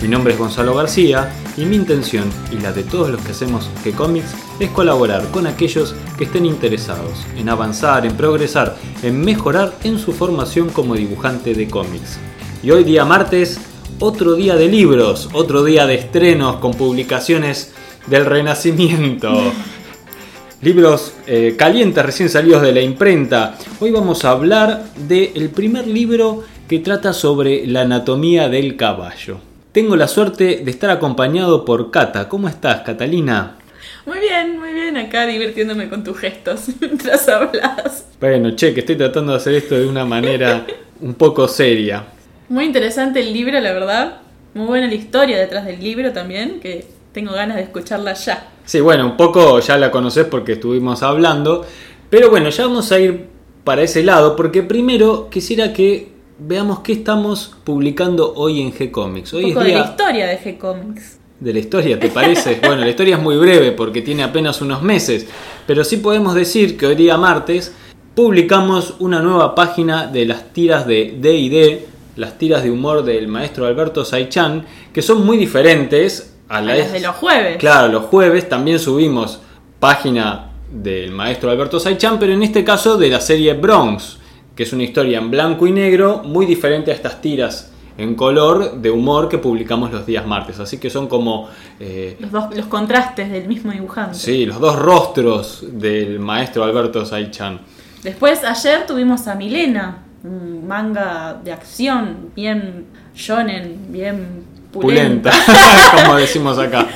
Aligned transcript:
Mi 0.00 0.06
nombre 0.06 0.32
es 0.32 0.38
Gonzalo 0.38 0.76
García 0.76 1.32
y 1.56 1.64
mi 1.64 1.74
intención 1.74 2.30
y 2.52 2.60
la 2.60 2.70
de 2.72 2.84
todos 2.84 3.10
los 3.10 3.20
que 3.20 3.32
hacemos 3.32 3.68
G-Comics 3.84 4.32
es 4.60 4.70
colaborar 4.70 5.24
con 5.32 5.48
aquellos 5.48 5.92
que 6.16 6.24
estén 6.24 6.46
interesados 6.46 7.26
en 7.36 7.48
avanzar, 7.48 8.06
en 8.06 8.16
progresar, 8.16 8.76
en 9.02 9.20
mejorar 9.20 9.74
en 9.82 9.98
su 9.98 10.12
formación 10.12 10.70
como 10.70 10.94
dibujante 10.94 11.52
de 11.52 11.68
cómics. 11.68 12.20
Y 12.62 12.70
hoy 12.70 12.84
día 12.84 13.04
martes 13.04 13.58
otro 13.98 14.34
día 14.34 14.54
de 14.54 14.68
libros, 14.68 15.30
otro 15.32 15.64
día 15.64 15.84
de 15.84 15.96
estrenos 15.96 16.56
con 16.56 16.74
publicaciones 16.74 17.72
del 18.06 18.24
Renacimiento. 18.24 19.52
Libros 20.62 21.12
eh, 21.26 21.56
calientes 21.58 22.06
recién 22.06 22.28
salidos 22.28 22.62
de 22.62 22.72
la 22.72 22.82
imprenta. 22.82 23.58
Hoy 23.80 23.90
vamos 23.90 24.24
a 24.24 24.30
hablar 24.30 24.84
del 25.08 25.50
primer 25.50 25.88
libro 25.88 26.44
que 26.68 26.78
trata 26.78 27.12
sobre 27.12 27.66
la 27.66 27.82
anatomía 27.82 28.48
del 28.48 28.76
caballo. 28.76 29.47
Tengo 29.78 29.94
la 29.94 30.08
suerte 30.08 30.62
de 30.64 30.70
estar 30.72 30.90
acompañado 30.90 31.64
por 31.64 31.92
Cata. 31.92 32.28
¿Cómo 32.28 32.48
estás, 32.48 32.80
Catalina? 32.80 33.58
Muy 34.06 34.18
bien, 34.18 34.58
muy 34.58 34.72
bien, 34.72 34.96
acá 34.96 35.24
divirtiéndome 35.24 35.88
con 35.88 36.02
tus 36.02 36.18
gestos 36.18 36.62
mientras 36.80 37.28
hablas. 37.28 38.04
Bueno, 38.18 38.56
che, 38.56 38.74
que 38.74 38.80
estoy 38.80 38.96
tratando 38.96 39.30
de 39.30 39.38
hacer 39.38 39.54
esto 39.54 39.76
de 39.76 39.86
una 39.86 40.04
manera 40.04 40.66
un 41.00 41.14
poco 41.14 41.46
seria. 41.46 42.06
Muy 42.48 42.64
interesante 42.64 43.20
el 43.20 43.32
libro, 43.32 43.60
la 43.60 43.72
verdad. 43.72 44.16
Muy 44.52 44.66
buena 44.66 44.88
la 44.88 44.94
historia 44.94 45.38
detrás 45.38 45.64
del 45.64 45.78
libro 45.78 46.12
también, 46.12 46.58
que 46.58 46.84
tengo 47.12 47.30
ganas 47.30 47.58
de 47.58 47.62
escucharla 47.62 48.14
ya. 48.14 48.48
Sí, 48.64 48.80
bueno, 48.80 49.06
un 49.06 49.16
poco 49.16 49.60
ya 49.60 49.78
la 49.78 49.92
conoces 49.92 50.24
porque 50.24 50.54
estuvimos 50.54 51.04
hablando. 51.04 51.64
Pero 52.10 52.30
bueno, 52.30 52.48
ya 52.48 52.66
vamos 52.66 52.90
a 52.90 52.98
ir 52.98 53.28
para 53.62 53.82
ese 53.82 54.02
lado, 54.02 54.34
porque 54.34 54.64
primero 54.64 55.30
quisiera 55.30 55.72
que 55.72 56.17
veamos 56.38 56.80
qué 56.80 56.92
estamos 56.92 57.54
publicando 57.64 58.32
hoy 58.34 58.62
en 58.62 58.72
G-Comics. 58.72 59.34
Hoy 59.34 59.44
Un 59.44 59.50
poco 59.50 59.60
es 59.60 59.66
de 59.66 59.72
día 59.72 59.80
la 59.80 59.90
historia 59.90 60.26
de 60.26 60.38
G-Comics. 60.40 61.18
de 61.40 61.52
la 61.52 61.58
historia, 61.58 62.00
¿te 62.00 62.08
parece? 62.08 62.60
bueno, 62.62 62.76
la 62.76 62.88
historia 62.88 63.16
es 63.16 63.22
muy 63.22 63.36
breve 63.36 63.72
porque 63.72 64.02
tiene 64.02 64.22
apenas 64.22 64.60
unos 64.60 64.82
meses, 64.82 65.26
pero 65.66 65.84
sí 65.84 65.98
podemos 65.98 66.34
decir 66.34 66.76
que 66.76 66.86
hoy 66.86 66.94
día 66.94 67.16
martes 67.16 67.74
publicamos 68.14 68.94
una 68.98 69.20
nueva 69.20 69.54
página 69.54 70.06
de 70.06 70.26
las 70.26 70.52
tiras 70.52 70.86
de 70.86 71.16
D&D, 71.20 71.86
las 72.16 72.38
tiras 72.38 72.62
de 72.62 72.70
humor 72.70 73.04
del 73.04 73.28
maestro 73.28 73.66
Alberto 73.66 74.04
Saichan, 74.04 74.64
que 74.92 75.02
son 75.02 75.24
muy 75.24 75.36
diferentes 75.36 76.34
a, 76.48 76.58
A 76.58 76.60
la 76.60 76.76
las 76.76 76.92
de 76.92 77.00
los 77.00 77.14
jueves. 77.16 77.58
Claro, 77.58 77.88
los 77.92 78.04
jueves 78.04 78.48
también 78.48 78.78
subimos 78.78 79.40
página 79.78 80.50
del 80.72 81.12
maestro 81.12 81.50
Alberto 81.50 81.78
Saichan, 81.78 82.18
pero 82.18 82.32
en 82.32 82.42
este 82.42 82.64
caso 82.64 82.96
de 82.96 83.10
la 83.10 83.20
serie 83.20 83.54
Bronx, 83.54 84.18
que 84.58 84.64
es 84.64 84.72
una 84.72 84.82
historia 84.82 85.18
en 85.18 85.30
blanco 85.30 85.68
y 85.68 85.70
negro 85.70 86.22
muy 86.24 86.44
diferente 86.44 86.90
a 86.90 86.94
estas 86.94 87.20
tiras 87.20 87.70
en 87.96 88.16
color 88.16 88.80
de 88.80 88.90
humor 88.90 89.28
que 89.28 89.38
publicamos 89.38 89.92
los 89.92 90.04
días 90.04 90.26
martes. 90.26 90.58
Así 90.58 90.78
que 90.78 90.90
son 90.90 91.06
como 91.06 91.48
eh, 91.78 92.16
Los, 92.18 92.32
dos, 92.32 92.56
los 92.56 92.66
contrastes 92.66 93.30
del 93.30 93.46
mismo 93.46 93.70
dibujante. 93.70 94.18
sí, 94.18 94.46
los 94.46 94.58
dos 94.58 94.76
rostros 94.76 95.64
del 95.74 96.18
maestro 96.18 96.64
Alberto 96.64 97.06
Saichan. 97.06 97.60
Después, 98.02 98.42
ayer 98.42 98.84
tuvimos 98.84 99.28
a 99.28 99.36
Milena, 99.36 100.02
un 100.24 100.66
manga 100.66 101.34
de 101.34 101.52
acción, 101.52 102.30
bien 102.34 102.86
shonen, 103.14 103.92
bien 103.92 104.42
Pulenta, 104.72 105.30
pulenta. 105.30 105.92
como 106.04 106.16
decimos 106.16 106.58
acá. 106.58 106.86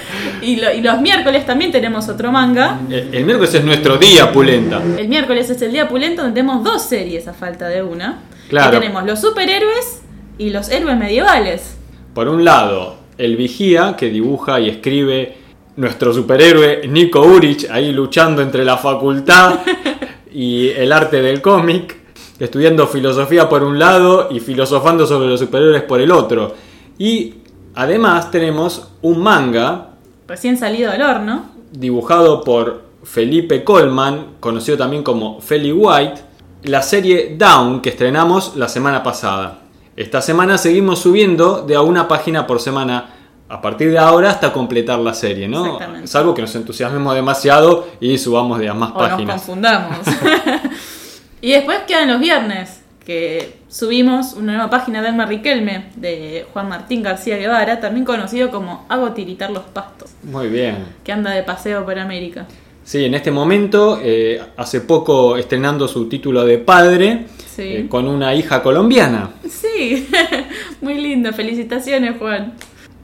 y, 0.42 0.56
lo- 0.56 0.72
y 0.72 0.80
los 0.82 1.00
miércoles 1.00 1.46
también 1.46 1.72
tenemos 1.72 2.08
otro 2.08 2.30
manga. 2.30 2.80
El, 2.90 3.14
el 3.14 3.24
miércoles 3.24 3.54
es 3.54 3.64
nuestro 3.64 3.96
día, 3.96 4.30
Pulenta. 4.30 4.82
El 4.98 5.08
miércoles 5.08 5.48
es 5.50 5.60
el 5.62 5.72
día 5.72 5.88
pulento 5.88 6.22
donde 6.22 6.40
tenemos 6.40 6.62
dos 6.62 6.82
series 6.82 7.26
a 7.28 7.32
falta 7.32 7.68
de 7.68 7.82
una. 7.82 8.20
Claro. 8.50 8.76
Y 8.76 8.80
tenemos 8.80 9.04
los 9.06 9.20
superhéroes 9.20 10.02
y 10.38 10.50
los 10.50 10.68
héroes 10.68 10.96
medievales. 10.98 11.76
Por 12.14 12.28
un 12.28 12.44
lado, 12.44 12.96
el 13.16 13.36
vigía 13.36 13.96
que 13.96 14.10
dibuja 14.10 14.60
y 14.60 14.68
escribe 14.68 15.36
nuestro 15.76 16.12
superhéroe 16.12 16.86
Nico 16.88 17.22
Urich 17.22 17.70
ahí 17.70 17.92
luchando 17.92 18.42
entre 18.42 18.64
la 18.66 18.76
facultad 18.76 19.60
y 20.34 20.68
el 20.68 20.92
arte 20.92 21.22
del 21.22 21.40
cómic, 21.40 21.96
estudiando 22.38 22.86
filosofía 22.86 23.48
por 23.48 23.62
un 23.62 23.78
lado 23.78 24.28
y 24.30 24.40
filosofando 24.40 25.06
sobre 25.06 25.28
los 25.28 25.40
superhéroes 25.40 25.82
por 25.84 26.00
el 26.02 26.10
otro. 26.10 26.54
Y 26.98 27.34
además 27.74 28.30
tenemos 28.30 28.88
un 29.02 29.22
manga 29.22 29.88
Recién 30.28 30.56
salido 30.56 30.92
del 30.92 31.02
horno. 31.02 31.46
dibujado 31.72 32.42
por 32.42 32.82
Felipe 33.04 33.64
Colman, 33.64 34.34
conocido 34.40 34.78
también 34.78 35.02
como 35.02 35.40
Feli 35.40 35.72
White, 35.72 36.20
la 36.64 36.82
serie 36.82 37.34
Down 37.36 37.80
que 37.80 37.90
estrenamos 37.90 38.56
la 38.56 38.68
semana 38.68 39.02
pasada. 39.02 39.58
Esta 39.96 40.22
semana 40.22 40.56
seguimos 40.56 41.00
subiendo 41.00 41.62
de 41.62 41.74
a 41.74 41.82
una 41.82 42.08
página 42.08 42.46
por 42.46 42.60
semana 42.60 43.10
a 43.48 43.60
partir 43.60 43.90
de 43.90 43.98
ahora 43.98 44.30
hasta 44.30 44.52
completar 44.52 44.98
la 45.00 45.12
serie, 45.12 45.46
¿no? 45.48 45.66
Exactamente. 45.66 46.06
Salvo 46.06 46.32
que 46.32 46.40
nos 46.40 46.54
entusiasmemos 46.54 47.14
demasiado 47.14 47.86
y 48.00 48.16
subamos 48.16 48.58
de 48.58 48.68
a 48.70 48.74
más 48.74 48.92
O 48.94 49.00
nos 49.00 49.10
páginas. 49.10 49.36
confundamos. 49.36 49.98
y 51.42 51.52
después 51.52 51.80
quedan 51.86 52.08
los 52.08 52.20
viernes, 52.20 52.81
que 53.04 53.54
subimos 53.68 54.34
una 54.34 54.52
nueva 54.54 54.70
página 54.70 55.02
de 55.02 55.08
Alma 55.08 55.26
Riquelme, 55.26 55.86
de 55.96 56.46
Juan 56.52 56.68
Martín 56.68 57.02
García 57.02 57.36
Guevara, 57.36 57.80
también 57.80 58.04
conocido 58.04 58.50
como 58.50 58.86
Hago 58.88 59.12
tiritar 59.12 59.50
los 59.50 59.64
pastos, 59.64 60.10
Muy 60.22 60.48
bien. 60.48 60.76
que 61.02 61.10
anda 61.12 61.32
de 61.32 61.42
paseo 61.42 61.84
por 61.84 61.98
América. 61.98 62.46
Sí, 62.84 63.04
en 63.04 63.14
este 63.14 63.30
momento, 63.30 64.00
eh, 64.02 64.40
hace 64.56 64.80
poco 64.80 65.36
estrenando 65.36 65.86
su 65.88 66.08
título 66.08 66.44
de 66.44 66.58
padre, 66.58 67.26
Sí. 67.54 67.62
eh, 67.62 67.86
con 67.88 68.08
una 68.08 68.34
hija 68.34 68.62
colombiana. 68.62 69.30
Sí, 69.48 70.08
muy 70.80 70.94
lindo, 70.94 71.32
felicitaciones 71.32 72.16
Juan. 72.18 72.54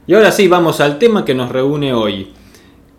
Y 0.07 0.13
ahora 0.15 0.31
sí, 0.31 0.47
vamos 0.47 0.79
al 0.81 0.97
tema 0.97 1.23
que 1.23 1.35
nos 1.35 1.51
reúne 1.51 1.93
hoy, 1.93 2.33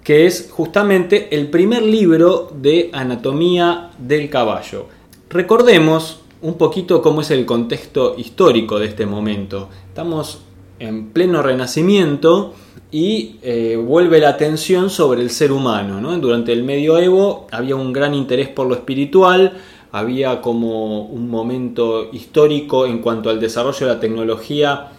que 0.05 0.27
es 0.27 0.49
justamente 0.50 1.28
el 1.34 1.49
primer 1.49 1.82
libro 1.82 2.50
de 2.55 2.88
anatomía 2.93 3.91
del 3.99 4.31
caballo. 4.31 4.87
Recordemos 5.28 6.21
un 6.43 6.55
poquito 6.55 7.03
cómo 7.03 7.21
es 7.21 7.31
el 7.31 7.45
contexto 7.45 8.15
histórico 8.17 8.78
de 8.78 8.87
este 8.87 9.06
momento. 9.06 9.69
Estamos 9.89 10.41
en 10.78 11.11
pleno 11.11 11.43
renacimiento 11.43 12.55
y 12.91 13.37
eh, 13.43 13.77
vuelve 13.77 14.19
la 14.19 14.31
atención 14.31 14.91
sobre 14.91 15.23
el 15.23 15.31
ser 15.31 15.53
humano. 15.53 16.00
¿no? 16.00 16.19
Durante 16.19 16.53
el 16.53 16.62
medioevo 16.62 17.47
había 17.50 17.77
un 17.77 17.93
gran 17.93 18.15
interés 18.15 18.49
por 18.49 18.67
lo 18.67 18.75
espiritual, 18.75 19.59
había 19.93 20.41
como 20.41 21.03
un 21.03 21.29
momento 21.29 22.09
histórico 22.12 22.87
en 22.87 22.99
cuanto 23.00 23.29
al 23.29 23.41
desarrollo 23.41 23.87
de 23.87 23.95
la 23.95 24.00
tecnología 24.00 24.93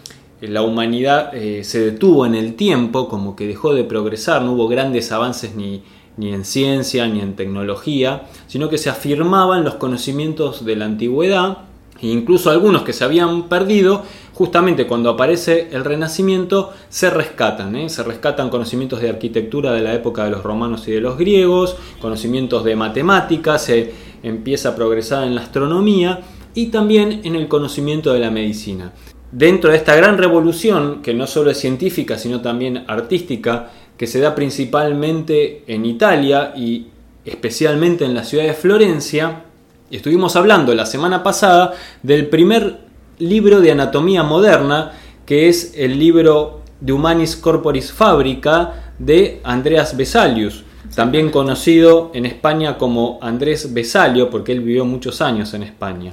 la 0.48 0.62
humanidad 0.62 1.32
eh, 1.34 1.62
se 1.62 1.80
detuvo 1.80 2.26
en 2.26 2.34
el 2.34 2.54
tiempo, 2.54 3.08
como 3.08 3.36
que 3.36 3.46
dejó 3.46 3.74
de 3.74 3.84
progresar, 3.84 4.42
no 4.42 4.52
hubo 4.52 4.66
grandes 4.66 5.12
avances 5.12 5.54
ni, 5.54 5.82
ni 6.22 6.32
en 6.32 6.44
ciencia 6.44 7.06
ni 7.06 7.20
en 7.20 7.34
tecnología, 7.34 8.22
sino 8.46 8.68
que 8.68 8.78
se 8.78 8.90
afirmaban 8.90 9.64
los 9.64 9.74
conocimientos 9.74 10.64
de 10.64 10.76
la 10.76 10.84
antigüedad 10.84 11.58
e 12.00 12.08
incluso 12.08 12.50
algunos 12.50 12.82
que 12.82 12.92
se 12.92 13.04
habían 13.04 13.48
perdido, 13.48 14.02
justamente 14.34 14.88
cuando 14.88 15.10
aparece 15.10 15.68
el 15.70 15.84
Renacimiento, 15.84 16.72
se 16.88 17.10
rescatan, 17.10 17.76
¿eh? 17.76 17.88
se 17.88 18.02
rescatan 18.02 18.50
conocimientos 18.50 19.00
de 19.00 19.08
arquitectura 19.08 19.72
de 19.72 19.82
la 19.82 19.94
época 19.94 20.24
de 20.24 20.32
los 20.32 20.42
romanos 20.42 20.88
y 20.88 20.92
de 20.92 21.00
los 21.00 21.16
griegos, 21.16 21.76
conocimientos 22.00 22.64
de 22.64 22.74
matemáticas, 22.74 23.64
se 23.64 23.92
empieza 24.24 24.70
a 24.70 24.74
progresar 24.74 25.24
en 25.24 25.36
la 25.36 25.42
astronomía 25.42 26.20
y 26.54 26.66
también 26.66 27.20
en 27.22 27.36
el 27.36 27.46
conocimiento 27.46 28.12
de 28.12 28.18
la 28.18 28.30
medicina. 28.30 28.92
Dentro 29.30 29.70
de 29.70 29.76
esta 29.76 29.96
gran 29.96 30.18
revolución, 30.18 31.02
que 31.02 31.14
no 31.14 31.26
solo 31.26 31.50
es 31.50 31.58
científica, 31.58 32.18
sino 32.18 32.42
también 32.42 32.84
artística, 32.86 33.70
que 34.02 34.08
se 34.08 34.18
da 34.18 34.34
principalmente 34.34 35.62
en 35.68 35.84
Italia 35.84 36.54
y 36.56 36.88
especialmente 37.24 38.04
en 38.04 38.14
la 38.14 38.24
ciudad 38.24 38.42
de 38.42 38.52
Florencia, 38.52 39.44
estuvimos 39.92 40.34
hablando 40.34 40.74
la 40.74 40.86
semana 40.86 41.22
pasada 41.22 41.74
del 42.02 42.26
primer 42.26 42.78
libro 43.20 43.60
de 43.60 43.70
anatomía 43.70 44.24
moderna, 44.24 44.90
que 45.24 45.48
es 45.48 45.74
el 45.76 46.00
libro 46.00 46.62
de 46.80 46.92
Humanis 46.92 47.36
Corporis 47.36 47.92
Fabrica 47.92 48.92
de 48.98 49.40
Andreas 49.44 49.96
Vesalius, 49.96 50.64
también 50.96 51.30
conocido 51.30 52.10
en 52.12 52.26
España 52.26 52.78
como 52.78 53.20
Andrés 53.22 53.72
Vesalio, 53.72 54.30
porque 54.30 54.50
él 54.50 54.62
vivió 54.62 54.84
muchos 54.84 55.20
años 55.20 55.54
en 55.54 55.62
España. 55.62 56.12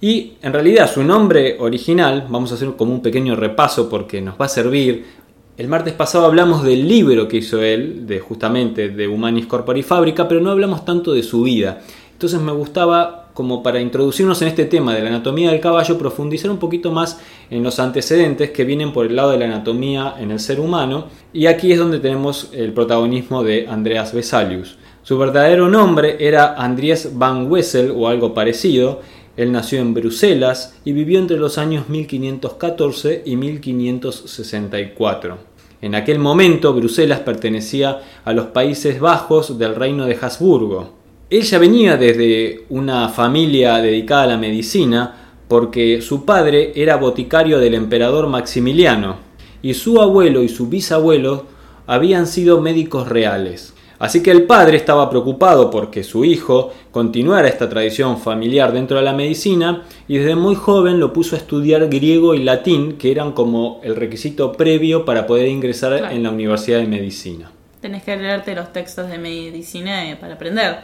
Y 0.00 0.34
en 0.40 0.52
realidad 0.52 0.88
su 0.88 1.02
nombre 1.02 1.56
original, 1.58 2.28
vamos 2.28 2.52
a 2.52 2.54
hacer 2.54 2.76
como 2.76 2.94
un 2.94 3.02
pequeño 3.02 3.34
repaso 3.34 3.88
porque 3.88 4.20
nos 4.20 4.40
va 4.40 4.44
a 4.44 4.48
servir 4.48 5.26
el 5.58 5.66
martes 5.66 5.92
pasado 5.92 6.24
hablamos 6.24 6.62
del 6.62 6.86
libro 6.86 7.26
que 7.26 7.38
hizo 7.38 7.60
él, 7.60 8.06
de 8.06 8.20
justamente 8.20 8.90
de 8.90 9.08
Humanis 9.08 9.46
Corpori 9.46 9.82
Fábrica, 9.82 10.28
pero 10.28 10.40
no 10.40 10.52
hablamos 10.52 10.84
tanto 10.84 11.12
de 11.12 11.24
su 11.24 11.42
vida. 11.42 11.80
Entonces 12.12 12.40
me 12.40 12.52
gustaba, 12.52 13.30
como 13.34 13.60
para 13.60 13.80
introducirnos 13.80 14.40
en 14.40 14.48
este 14.48 14.66
tema 14.66 14.94
de 14.94 15.02
la 15.02 15.08
anatomía 15.08 15.50
del 15.50 15.58
caballo, 15.58 15.98
profundizar 15.98 16.52
un 16.52 16.58
poquito 16.58 16.92
más 16.92 17.18
en 17.50 17.64
los 17.64 17.80
antecedentes 17.80 18.52
que 18.52 18.64
vienen 18.64 18.92
por 18.92 19.06
el 19.06 19.16
lado 19.16 19.32
de 19.32 19.38
la 19.38 19.46
anatomía 19.46 20.14
en 20.20 20.30
el 20.30 20.38
ser 20.38 20.60
humano. 20.60 21.06
Y 21.32 21.46
aquí 21.46 21.72
es 21.72 21.78
donde 21.80 21.98
tenemos 21.98 22.50
el 22.52 22.72
protagonismo 22.72 23.42
de 23.42 23.66
Andreas 23.66 24.14
Vesalius. 24.14 24.78
Su 25.02 25.18
verdadero 25.18 25.68
nombre 25.68 26.18
era 26.20 26.54
Andries 26.54 27.18
van 27.18 27.50
Wessel 27.50 27.92
o 27.96 28.06
algo 28.06 28.32
parecido. 28.32 29.00
Él 29.36 29.50
nació 29.50 29.80
en 29.80 29.92
Bruselas 29.92 30.78
y 30.84 30.92
vivió 30.92 31.18
entre 31.18 31.36
los 31.36 31.58
años 31.58 31.88
1514 31.88 33.24
y 33.26 33.34
1564. 33.34 35.47
En 35.80 35.94
aquel 35.94 36.18
momento 36.18 36.74
Bruselas 36.74 37.20
pertenecía 37.20 38.00
a 38.24 38.32
los 38.32 38.46
Países 38.46 38.98
Bajos 38.98 39.58
del 39.58 39.76
reino 39.76 40.06
de 40.06 40.18
Habsburgo. 40.20 40.90
Ella 41.30 41.58
venía 41.58 41.96
desde 41.96 42.64
una 42.68 43.08
familia 43.10 43.76
dedicada 43.76 44.24
a 44.24 44.26
la 44.26 44.38
medicina 44.38 45.32
porque 45.46 46.02
su 46.02 46.24
padre 46.24 46.72
era 46.74 46.96
boticario 46.96 47.60
del 47.60 47.74
emperador 47.74 48.26
Maximiliano 48.26 49.16
y 49.62 49.74
su 49.74 50.00
abuelo 50.00 50.42
y 50.42 50.48
su 50.48 50.68
bisabuelo 50.68 51.46
habían 51.86 52.26
sido 52.26 52.60
médicos 52.60 53.08
reales. 53.08 53.72
Así 53.98 54.22
que 54.22 54.30
el 54.30 54.44
padre 54.44 54.76
estaba 54.76 55.10
preocupado 55.10 55.70
porque 55.70 56.04
su 56.04 56.24
hijo 56.24 56.72
continuara 56.92 57.48
esta 57.48 57.68
tradición 57.68 58.18
familiar 58.18 58.72
dentro 58.72 58.96
de 58.96 59.02
la 59.02 59.12
medicina 59.12 59.82
y 60.06 60.18
desde 60.18 60.36
muy 60.36 60.54
joven 60.54 61.00
lo 61.00 61.12
puso 61.12 61.34
a 61.34 61.38
estudiar 61.38 61.88
griego 61.88 62.34
y 62.34 62.44
latín, 62.44 62.96
que 62.96 63.10
eran 63.10 63.32
como 63.32 63.80
el 63.82 63.96
requisito 63.96 64.52
previo 64.52 65.04
para 65.04 65.26
poder 65.26 65.48
ingresar 65.48 66.12
en 66.12 66.22
la 66.22 66.30
Universidad 66.30 66.78
de 66.78 66.86
Medicina. 66.86 67.50
Tenés 67.80 68.02
que 68.02 68.16
leerte 68.16 68.54
los 68.54 68.72
textos 68.72 69.08
de 69.08 69.18
medicina 69.18 70.16
para 70.20 70.34
aprender, 70.34 70.80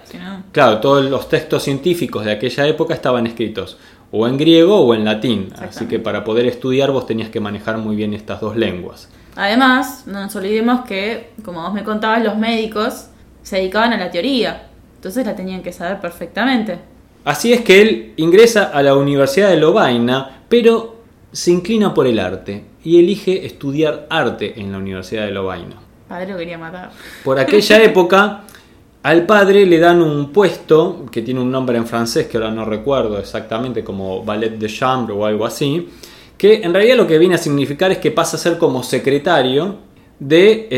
Claro, 0.53 0.79
todos 0.79 1.05
los 1.05 1.29
textos 1.29 1.63
científicos 1.65 2.25
de 2.25 2.33
aquella 2.33 2.67
época 2.69 2.95
estaban 2.95 3.27
escritos 3.27 3.79
o 4.13 4.29
en 4.29 4.37
griego 4.37 4.79
o 4.81 4.95
en 4.95 5.05
latín, 5.05 5.53
así 5.59 5.87
que 5.87 5.99
para 5.99 6.23
poder 6.23 6.47
estudiar 6.47 6.93
vos 6.93 7.05
tenías 7.05 7.31
que 7.31 7.41
manejar 7.41 7.79
muy 7.79 7.97
bien 7.97 8.15
estas 8.15 8.41
dos 8.41 8.57
lenguas. 8.57 9.09
Además, 9.37 10.05
no 10.07 10.21
nos 10.21 10.35
olvidemos 10.37 10.85
que, 10.85 11.31
como 11.45 11.63
vos 11.63 11.73
me 11.73 11.83
contabas, 11.83 12.23
los 12.23 12.37
médicos 12.37 13.07
se 13.43 13.57
dedicaban 13.57 13.93
a 13.93 13.97
la 13.97 14.11
teoría, 14.11 14.69
entonces 14.97 15.27
la 15.27 15.35
tenían 15.35 15.63
que 15.63 15.73
saber 15.73 16.01
perfectamente. 16.01 16.79
Así 17.25 17.53
es 17.53 17.63
que 17.63 17.83
él 17.83 18.13
ingresa 18.17 18.65
a 18.65 18.83
la 18.83 18.95
Universidad 18.95 19.49
de 19.49 19.57
Lovaina, 19.57 20.43
pero 20.49 20.97
se 21.33 21.51
inclina 21.51 21.93
por 21.93 22.07
el 22.07 22.19
arte 22.19 22.65
y 22.85 22.99
elige 22.99 23.45
estudiar 23.45 24.07
arte 24.09 24.61
en 24.61 24.71
la 24.71 24.79
Universidad 24.79 25.25
de 25.25 25.33
Lovaina. 25.33 25.77
Padre 26.09 26.33
lo 26.33 26.39
quería 26.39 26.59
matar. 26.59 26.91
Por 27.25 27.39
aquella 27.39 27.83
época, 27.83 28.45
al 29.03 29.27
padre 29.27 29.67
le 29.67 29.79
dan 29.79 30.01
un 30.01 30.33
puesto 30.33 31.07
que 31.11 31.23
tiene 31.23 31.41
un 31.41 31.51
nombre 31.51 31.77
en 31.77 31.87
francés 31.87 32.27
que 32.27 32.37
ahora 32.37 32.51
no 32.51 32.65
recuerdo 32.65 33.19
exactamente, 33.19 33.83
como 33.83 34.23
ballet 34.25 34.51
de 34.51 34.69
chambre 34.69 35.15
o 35.15 35.27
algo 35.27 35.45
así, 35.45 35.89
que 36.45 36.61
en 36.63 36.75
realidad 36.75 36.99
lo 36.99 37.07
que 37.07 37.17
viene 37.17 37.37
a 37.37 37.39
significar 37.39 37.91
es 37.91 37.97
que 37.97 38.11
pasa 38.11 38.37
a 38.37 38.39
ser 38.39 38.59
como 38.59 38.83
secretario 38.83 39.77
de 40.19 40.69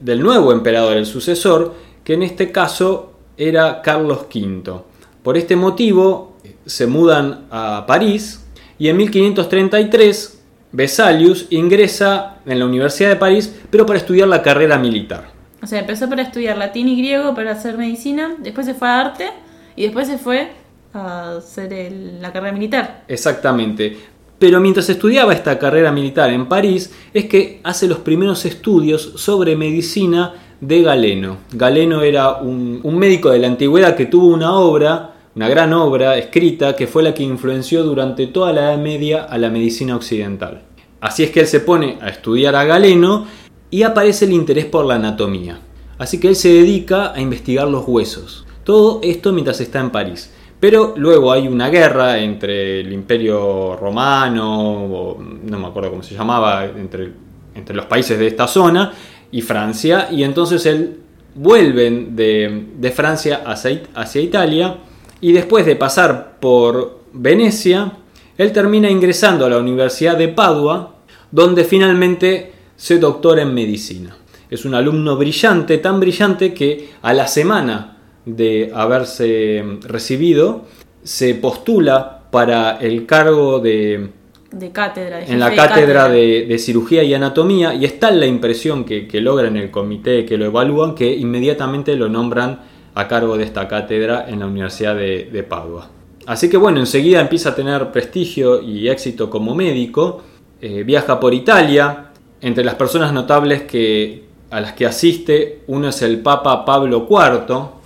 del 0.00 0.20
nuevo 0.20 0.50
emperador, 0.50 0.96
el 0.96 1.06
sucesor, 1.06 1.76
que 2.02 2.14
en 2.14 2.24
este 2.24 2.50
caso 2.50 3.12
era 3.36 3.80
Carlos 3.80 4.22
V. 4.22 4.82
Por 5.22 5.36
este 5.36 5.54
motivo 5.54 6.36
se 6.66 6.88
mudan 6.88 7.46
a 7.52 7.84
París 7.86 8.44
y 8.76 8.88
en 8.88 8.96
1533 8.96 10.42
Vesalius 10.72 11.46
ingresa 11.50 12.38
en 12.44 12.58
la 12.58 12.66
Universidad 12.66 13.10
de 13.10 13.16
París, 13.16 13.54
pero 13.70 13.86
para 13.86 14.00
estudiar 14.00 14.26
la 14.26 14.42
carrera 14.42 14.78
militar. 14.78 15.28
O 15.62 15.68
sea, 15.68 15.78
empezó 15.78 16.08
para 16.08 16.22
estudiar 16.22 16.58
latín 16.58 16.88
y 16.88 16.96
griego 16.96 17.36
para 17.36 17.52
hacer 17.52 17.78
medicina, 17.78 18.34
después 18.40 18.66
se 18.66 18.74
fue 18.74 18.88
a 18.88 19.00
arte 19.00 19.30
y 19.76 19.84
después 19.84 20.08
se 20.08 20.18
fue 20.18 20.50
a 20.92 21.36
hacer 21.36 21.92
la 22.20 22.32
carrera 22.32 22.52
militar. 22.52 23.04
Exactamente. 23.06 24.17
Pero 24.38 24.60
mientras 24.60 24.88
estudiaba 24.88 25.32
esta 25.32 25.58
carrera 25.58 25.90
militar 25.90 26.30
en 26.30 26.46
París, 26.46 26.92
es 27.12 27.24
que 27.26 27.60
hace 27.64 27.88
los 27.88 27.98
primeros 27.98 28.44
estudios 28.44 29.12
sobre 29.16 29.56
medicina 29.56 30.34
de 30.60 30.82
Galeno. 30.82 31.38
Galeno 31.52 32.02
era 32.02 32.34
un, 32.34 32.80
médico 32.98 33.30
de 33.30 33.40
la 33.40 33.48
antigüedad 33.48 33.96
que 33.96 34.06
tuvo 34.06 34.28
una 34.28 34.54
obra, 34.54 35.14
una 35.34 35.48
gran 35.48 35.72
obra 35.72 36.16
escrita, 36.16 36.76
que 36.76 36.86
fue 36.86 37.02
la 37.02 37.14
que 37.14 37.24
influenció 37.24 37.82
durante 37.82 38.28
toda 38.28 38.52
la 38.52 38.72
Edad 38.72 38.78
Media 38.78 39.24
a 39.24 39.38
la 39.38 39.50
medicina 39.50 39.96
occidental. 39.96 40.62
Así 41.00 41.24
es 41.24 41.30
que 41.30 41.40
él 41.40 41.46
se 41.46 41.60
pone 41.60 41.98
a 42.00 42.08
estudiar 42.08 42.54
a 42.54 42.64
Galeno 42.64 43.26
y 43.70 43.82
aparece 43.82 44.24
el 44.24 44.32
interés 44.32 44.66
por 44.66 44.84
la 44.84 44.94
anatomía. 44.94 45.60
Así 45.98 46.18
que 46.20 46.28
él 46.28 46.36
se 46.36 46.52
dedica 46.52 47.12
a 47.12 47.20
investigar 47.20 47.68
los 47.68 47.86
huesos. 47.86 48.46
Todo 48.62 49.00
esto 49.02 49.32
mientras 49.32 49.60
está 49.60 49.80
en 49.80 49.90
París. 49.90 50.32
Pero 50.60 50.94
luego 50.96 51.30
hay 51.30 51.46
una 51.46 51.68
guerra 51.68 52.18
entre 52.18 52.80
el 52.80 52.92
imperio 52.92 53.76
romano, 53.76 55.16
no 55.44 55.58
me 55.58 55.66
acuerdo 55.66 55.90
cómo 55.90 56.02
se 56.02 56.16
llamaba, 56.16 56.64
entre, 56.64 57.12
entre 57.54 57.76
los 57.76 57.86
países 57.86 58.18
de 58.18 58.26
esta 58.26 58.48
zona 58.48 58.92
y 59.30 59.40
Francia, 59.42 60.08
y 60.10 60.24
entonces 60.24 60.66
él 60.66 60.98
vuelven 61.34 62.16
de, 62.16 62.92
Francia 62.94 63.42
hacia, 63.46 63.82
hacia 63.94 64.20
Italia, 64.20 64.78
y 65.20 65.32
después 65.32 65.64
de 65.64 65.76
pasar 65.76 66.38
por 66.40 66.98
Venecia, 67.12 67.92
él 68.36 68.52
termina 68.52 68.90
ingresando 68.90 69.46
a 69.46 69.50
la 69.50 69.58
Universidad 69.58 70.16
de 70.16 70.28
Padua, 70.28 70.96
donde 71.30 71.64
finalmente 71.64 72.52
se 72.76 72.98
doctora 72.98 73.42
en 73.42 73.54
medicina. 73.54 74.16
Es 74.50 74.64
un 74.64 74.74
alumno 74.74 75.16
brillante, 75.16 75.78
tan 75.78 76.00
brillante 76.00 76.54
que 76.54 76.90
a 77.02 77.12
la 77.12 77.26
semana 77.26 77.97
de 78.36 78.70
haberse 78.74 79.64
recibido, 79.82 80.64
se 81.02 81.34
postula 81.34 82.22
para 82.30 82.78
el 82.78 83.06
cargo 83.06 83.60
de, 83.60 84.10
de 84.50 84.72
cátedra. 84.72 85.24
en 85.24 85.38
la 85.38 85.54
cátedra, 85.54 86.08
De, 86.08 86.58
cirugía 86.58 87.02
y 87.02 87.14
anatomía 87.14 87.74
y 87.74 87.84
está 87.84 88.10
la 88.10 88.26
impresión 88.26 88.84
que, 88.84 89.08
que 89.08 89.20
logra 89.20 89.48
en 89.48 89.56
el 89.56 89.70
comité 89.70 90.24
que 90.24 90.36
lo 90.36 90.46
evalúan 90.46 90.94
que 90.94 91.14
inmediatamente 91.14 91.96
lo 91.96 92.08
nombran 92.08 92.60
a 92.94 93.06
cargo 93.06 93.36
de 93.36 93.44
esta 93.44 93.68
cátedra 93.68 94.26
en 94.28 94.40
la 94.40 94.46
Universidad 94.46 94.96
de, 94.96 95.46
Padua. 95.48 95.88
Así 96.26 96.50
que 96.50 96.56
bueno, 96.56 96.80
enseguida 96.80 97.20
empieza 97.20 97.50
a 97.50 97.54
tener 97.54 97.92
prestigio 97.92 98.60
y 98.60 98.88
éxito 98.88 99.30
como 99.30 99.54
médico, 99.54 100.22
eh, 100.60 100.82
viaja 100.82 101.20
por 101.20 101.32
Italia, 101.32 102.10
entre 102.40 102.64
las 102.64 102.74
personas 102.74 103.12
notables 103.12 103.62
que, 103.62 104.24
a 104.50 104.60
las 104.60 104.72
que 104.72 104.84
asiste, 104.84 105.60
uno 105.68 105.90
es 105.90 106.02
el 106.02 106.20
Papa 106.20 106.64
Pablo 106.64 107.06
IV, 107.08 107.77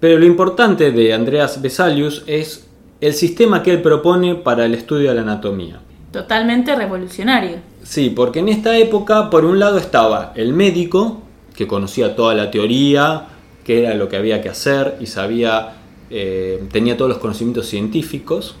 pero 0.00 0.18
lo 0.18 0.26
importante 0.26 0.90
de 0.92 1.14
Andreas 1.14 1.60
Vesalius 1.62 2.22
es 2.26 2.66
el 3.00 3.14
sistema 3.14 3.62
que 3.62 3.72
él 3.72 3.82
propone 3.82 4.34
para 4.34 4.64
el 4.64 4.74
estudio 4.74 5.10
de 5.10 5.16
la 5.16 5.22
anatomía. 5.22 5.80
Totalmente 6.12 6.74
revolucionario. 6.74 7.58
Sí, 7.82 8.10
porque 8.10 8.38
en 8.38 8.48
esta 8.48 8.76
época, 8.78 9.28
por 9.30 9.44
un 9.44 9.58
lado, 9.58 9.78
estaba 9.78 10.32
el 10.34 10.52
médico, 10.52 11.22
que 11.54 11.66
conocía 11.66 12.16
toda 12.16 12.34
la 12.34 12.50
teoría, 12.50 13.26
qué 13.64 13.82
era 13.82 13.94
lo 13.94 14.08
que 14.08 14.16
había 14.16 14.40
que 14.40 14.48
hacer 14.48 14.96
y 15.00 15.06
sabía, 15.06 15.74
eh, 16.10 16.62
tenía 16.70 16.96
todos 16.96 17.08
los 17.08 17.18
conocimientos 17.18 17.66
científicos. 17.66 18.54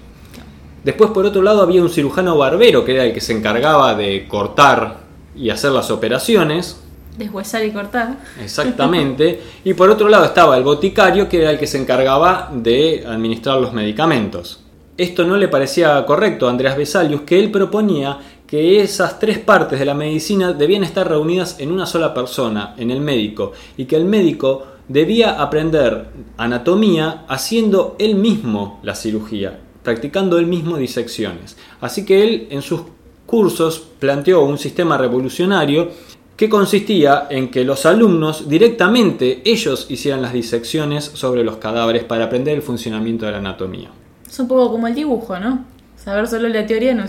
Después, 0.84 1.10
por 1.10 1.26
otro 1.26 1.42
lado, 1.42 1.62
había 1.62 1.82
un 1.82 1.90
cirujano 1.90 2.36
barbero, 2.36 2.84
que 2.84 2.94
era 2.94 3.04
el 3.04 3.12
que 3.12 3.20
se 3.20 3.32
encargaba 3.32 3.94
de 3.94 4.26
cortar 4.28 4.98
y 5.34 5.50
hacer 5.50 5.72
las 5.72 5.90
operaciones. 5.90 6.80
Deshuesar 7.16 7.64
y 7.64 7.70
cortar. 7.70 8.16
Exactamente. 8.42 9.40
Y 9.64 9.74
por 9.74 9.90
otro 9.90 10.08
lado 10.08 10.24
estaba 10.24 10.56
el 10.56 10.64
boticario, 10.64 11.28
que 11.28 11.40
era 11.40 11.50
el 11.50 11.58
que 11.58 11.66
se 11.66 11.78
encargaba 11.78 12.50
de 12.52 13.04
administrar 13.06 13.58
los 13.60 13.72
medicamentos. 13.72 14.62
Esto 14.96 15.24
no 15.24 15.36
le 15.36 15.48
parecía 15.48 16.04
correcto 16.06 16.46
a 16.46 16.50
Andreas 16.50 16.76
Vesalius, 16.76 17.22
que 17.22 17.38
él 17.38 17.50
proponía 17.50 18.18
que 18.46 18.80
esas 18.80 19.18
tres 19.18 19.38
partes 19.38 19.78
de 19.78 19.84
la 19.84 19.94
medicina 19.94 20.52
debían 20.52 20.84
estar 20.84 21.08
reunidas 21.08 21.56
en 21.58 21.72
una 21.72 21.84
sola 21.84 22.14
persona, 22.14 22.74
en 22.78 22.90
el 22.90 23.00
médico, 23.00 23.52
y 23.76 23.84
que 23.84 23.96
el 23.96 24.04
médico 24.04 24.66
debía 24.88 25.42
aprender 25.42 26.06
anatomía 26.36 27.24
haciendo 27.28 27.96
él 27.98 28.14
mismo 28.14 28.80
la 28.82 28.94
cirugía, 28.94 29.58
practicando 29.82 30.38
él 30.38 30.46
mismo 30.46 30.76
disecciones. 30.76 31.56
Así 31.80 32.04
que 32.04 32.22
él 32.22 32.46
en 32.50 32.62
sus 32.62 32.82
cursos 33.26 33.82
planteó 33.98 34.44
un 34.44 34.56
sistema 34.56 34.96
revolucionario 34.96 35.90
que 36.36 36.48
consistía 36.50 37.26
en 37.30 37.50
que 37.50 37.64
los 37.64 37.86
alumnos 37.86 38.48
directamente 38.48 39.40
ellos 39.44 39.86
hicieran 39.88 40.20
las 40.20 40.32
disecciones 40.32 41.04
sobre 41.04 41.42
los 41.42 41.56
cadáveres 41.56 42.04
para 42.04 42.26
aprender 42.26 42.54
el 42.54 42.62
funcionamiento 42.62 43.24
de 43.24 43.32
la 43.32 43.38
anatomía. 43.38 43.90
Es 44.28 44.38
un 44.38 44.48
poco 44.48 44.72
como 44.72 44.86
el 44.86 44.94
dibujo, 44.94 45.38
¿no? 45.38 45.64
Saber 45.96 46.28
solo 46.28 46.48
la 46.48 46.66
teoría 46.66 46.94
no, 46.94 47.04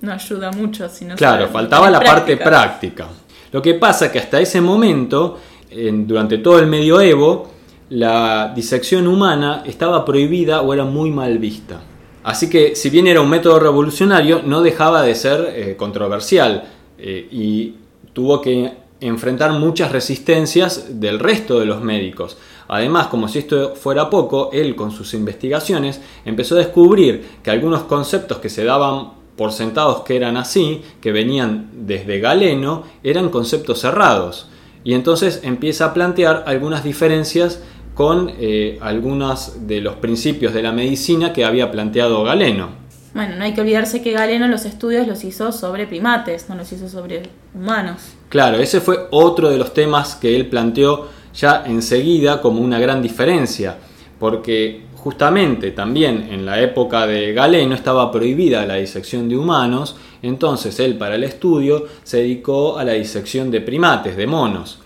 no, 0.00 0.12
ayuda 0.12 0.50
mucho. 0.50 0.88
Si 0.88 1.04
claro, 1.06 1.48
faltaba 1.48 1.90
la 1.90 2.00
parte 2.00 2.36
práctica. 2.36 3.06
Lo 3.52 3.60
que 3.60 3.74
pasa 3.74 4.06
es 4.06 4.12
que 4.12 4.18
hasta 4.18 4.40
ese 4.40 4.60
momento, 4.60 5.38
durante 5.70 6.38
todo 6.38 6.58
el 6.58 6.66
medioevo, 6.66 7.50
la 7.90 8.52
disección 8.54 9.06
humana 9.06 9.62
estaba 9.66 10.04
prohibida 10.04 10.62
o 10.62 10.72
era 10.72 10.84
muy 10.84 11.10
mal 11.10 11.38
vista. 11.38 11.80
Así 12.24 12.50
que 12.50 12.74
si 12.74 12.90
bien 12.90 13.06
era 13.06 13.20
un 13.20 13.30
método 13.30 13.58
revolucionario, 13.58 14.42
no 14.44 14.62
dejaba 14.62 15.02
de 15.02 15.14
ser 15.14 15.52
eh, 15.54 15.76
controversial. 15.76 16.64
Eh, 16.98 17.28
y 17.30 17.74
tuvo 18.18 18.42
que 18.42 18.72
enfrentar 19.00 19.52
muchas 19.52 19.92
resistencias 19.92 20.98
del 21.00 21.20
resto 21.20 21.60
de 21.60 21.66
los 21.66 21.80
médicos. 21.80 22.36
Además, 22.66 23.06
como 23.06 23.28
si 23.28 23.38
esto 23.38 23.76
fuera 23.76 24.10
poco, 24.10 24.50
él 24.52 24.74
con 24.74 24.90
sus 24.90 25.14
investigaciones 25.14 26.00
empezó 26.24 26.56
a 26.56 26.58
descubrir 26.58 27.24
que 27.44 27.52
algunos 27.52 27.84
conceptos 27.84 28.38
que 28.38 28.48
se 28.48 28.64
daban 28.64 29.12
por 29.36 29.52
sentados 29.52 30.00
que 30.00 30.16
eran 30.16 30.36
así, 30.36 30.82
que 31.00 31.12
venían 31.12 31.70
desde 31.86 32.18
Galeno, 32.18 32.82
eran 33.04 33.28
conceptos 33.28 33.78
cerrados. 33.82 34.48
Y 34.82 34.94
entonces 34.94 35.42
empieza 35.44 35.84
a 35.84 35.94
plantear 35.94 36.42
algunas 36.48 36.82
diferencias 36.82 37.62
con 37.94 38.32
eh, 38.40 38.78
algunos 38.80 39.68
de 39.68 39.80
los 39.80 39.94
principios 39.94 40.52
de 40.54 40.64
la 40.64 40.72
medicina 40.72 41.32
que 41.32 41.44
había 41.44 41.70
planteado 41.70 42.24
Galeno. 42.24 42.77
Bueno, 43.14 43.36
no 43.36 43.44
hay 43.44 43.54
que 43.54 43.60
olvidarse 43.60 44.02
que 44.02 44.12
Galeno 44.12 44.48
los 44.48 44.64
estudios 44.64 45.06
los 45.06 45.24
hizo 45.24 45.50
sobre 45.52 45.86
primates, 45.86 46.48
no 46.48 46.54
los 46.54 46.70
hizo 46.72 46.88
sobre 46.88 47.22
humanos. 47.54 48.00
Claro, 48.28 48.58
ese 48.58 48.80
fue 48.80 49.08
otro 49.10 49.48
de 49.50 49.56
los 49.56 49.72
temas 49.72 50.14
que 50.14 50.36
él 50.36 50.46
planteó 50.46 51.08
ya 51.34 51.64
enseguida 51.66 52.40
como 52.40 52.60
una 52.60 52.78
gran 52.78 53.00
diferencia, 53.00 53.76
porque 54.18 54.82
justamente 54.96 55.70
también 55.70 56.28
en 56.30 56.44
la 56.44 56.60
época 56.60 57.06
de 57.06 57.32
Galeno 57.32 57.74
estaba 57.74 58.10
prohibida 58.10 58.66
la 58.66 58.74
disección 58.74 59.28
de 59.28 59.36
humanos, 59.36 59.96
entonces 60.22 60.78
él 60.80 60.98
para 60.98 61.14
el 61.14 61.24
estudio 61.24 61.86
se 62.02 62.18
dedicó 62.18 62.78
a 62.78 62.84
la 62.84 62.92
disección 62.92 63.50
de 63.50 63.60
primates, 63.60 64.16
de 64.16 64.26
monos, 64.26 64.80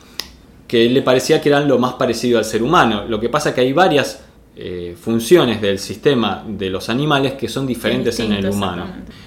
que 0.68 0.88
le 0.88 1.02
parecía 1.02 1.40
que 1.40 1.48
eran 1.48 1.66
lo 1.66 1.78
más 1.78 1.94
parecido 1.94 2.38
al 2.38 2.44
ser 2.44 2.62
humano. 2.62 3.04
Lo 3.08 3.18
que 3.20 3.28
pasa 3.28 3.54
que 3.54 3.62
hay 3.62 3.72
varias 3.72 4.22
eh, 4.54 4.94
funciones 5.00 5.62
del 5.62 5.78
sistema 5.78 6.44
de 6.47 6.68
los 6.68 6.90
animales 6.90 7.32
que 7.32 7.49
son 7.49 7.66
diferentes 7.66 8.21
en 8.21 8.32
el 8.32 8.50
humano. 8.50 8.85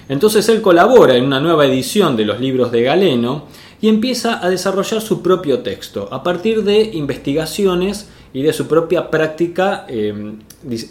Entonces 0.08 0.48
él 0.48 0.62
colabora 0.62 1.16
en 1.16 1.24
una 1.24 1.40
nueva 1.40 1.66
edición 1.66 2.16
de 2.16 2.24
los 2.24 2.40
libros 2.40 2.70
de 2.70 2.82
Galeno 2.82 3.46
y 3.80 3.88
empieza 3.88 4.44
a 4.44 4.48
desarrollar 4.48 5.00
su 5.00 5.22
propio 5.22 5.60
texto 5.60 6.08
a 6.12 6.22
partir 6.22 6.62
de 6.62 6.80
investigaciones 6.80 8.08
y 8.32 8.42
de 8.42 8.52
su 8.52 8.68
propia 8.68 9.10
práctica 9.10 9.84
eh, 9.88 10.14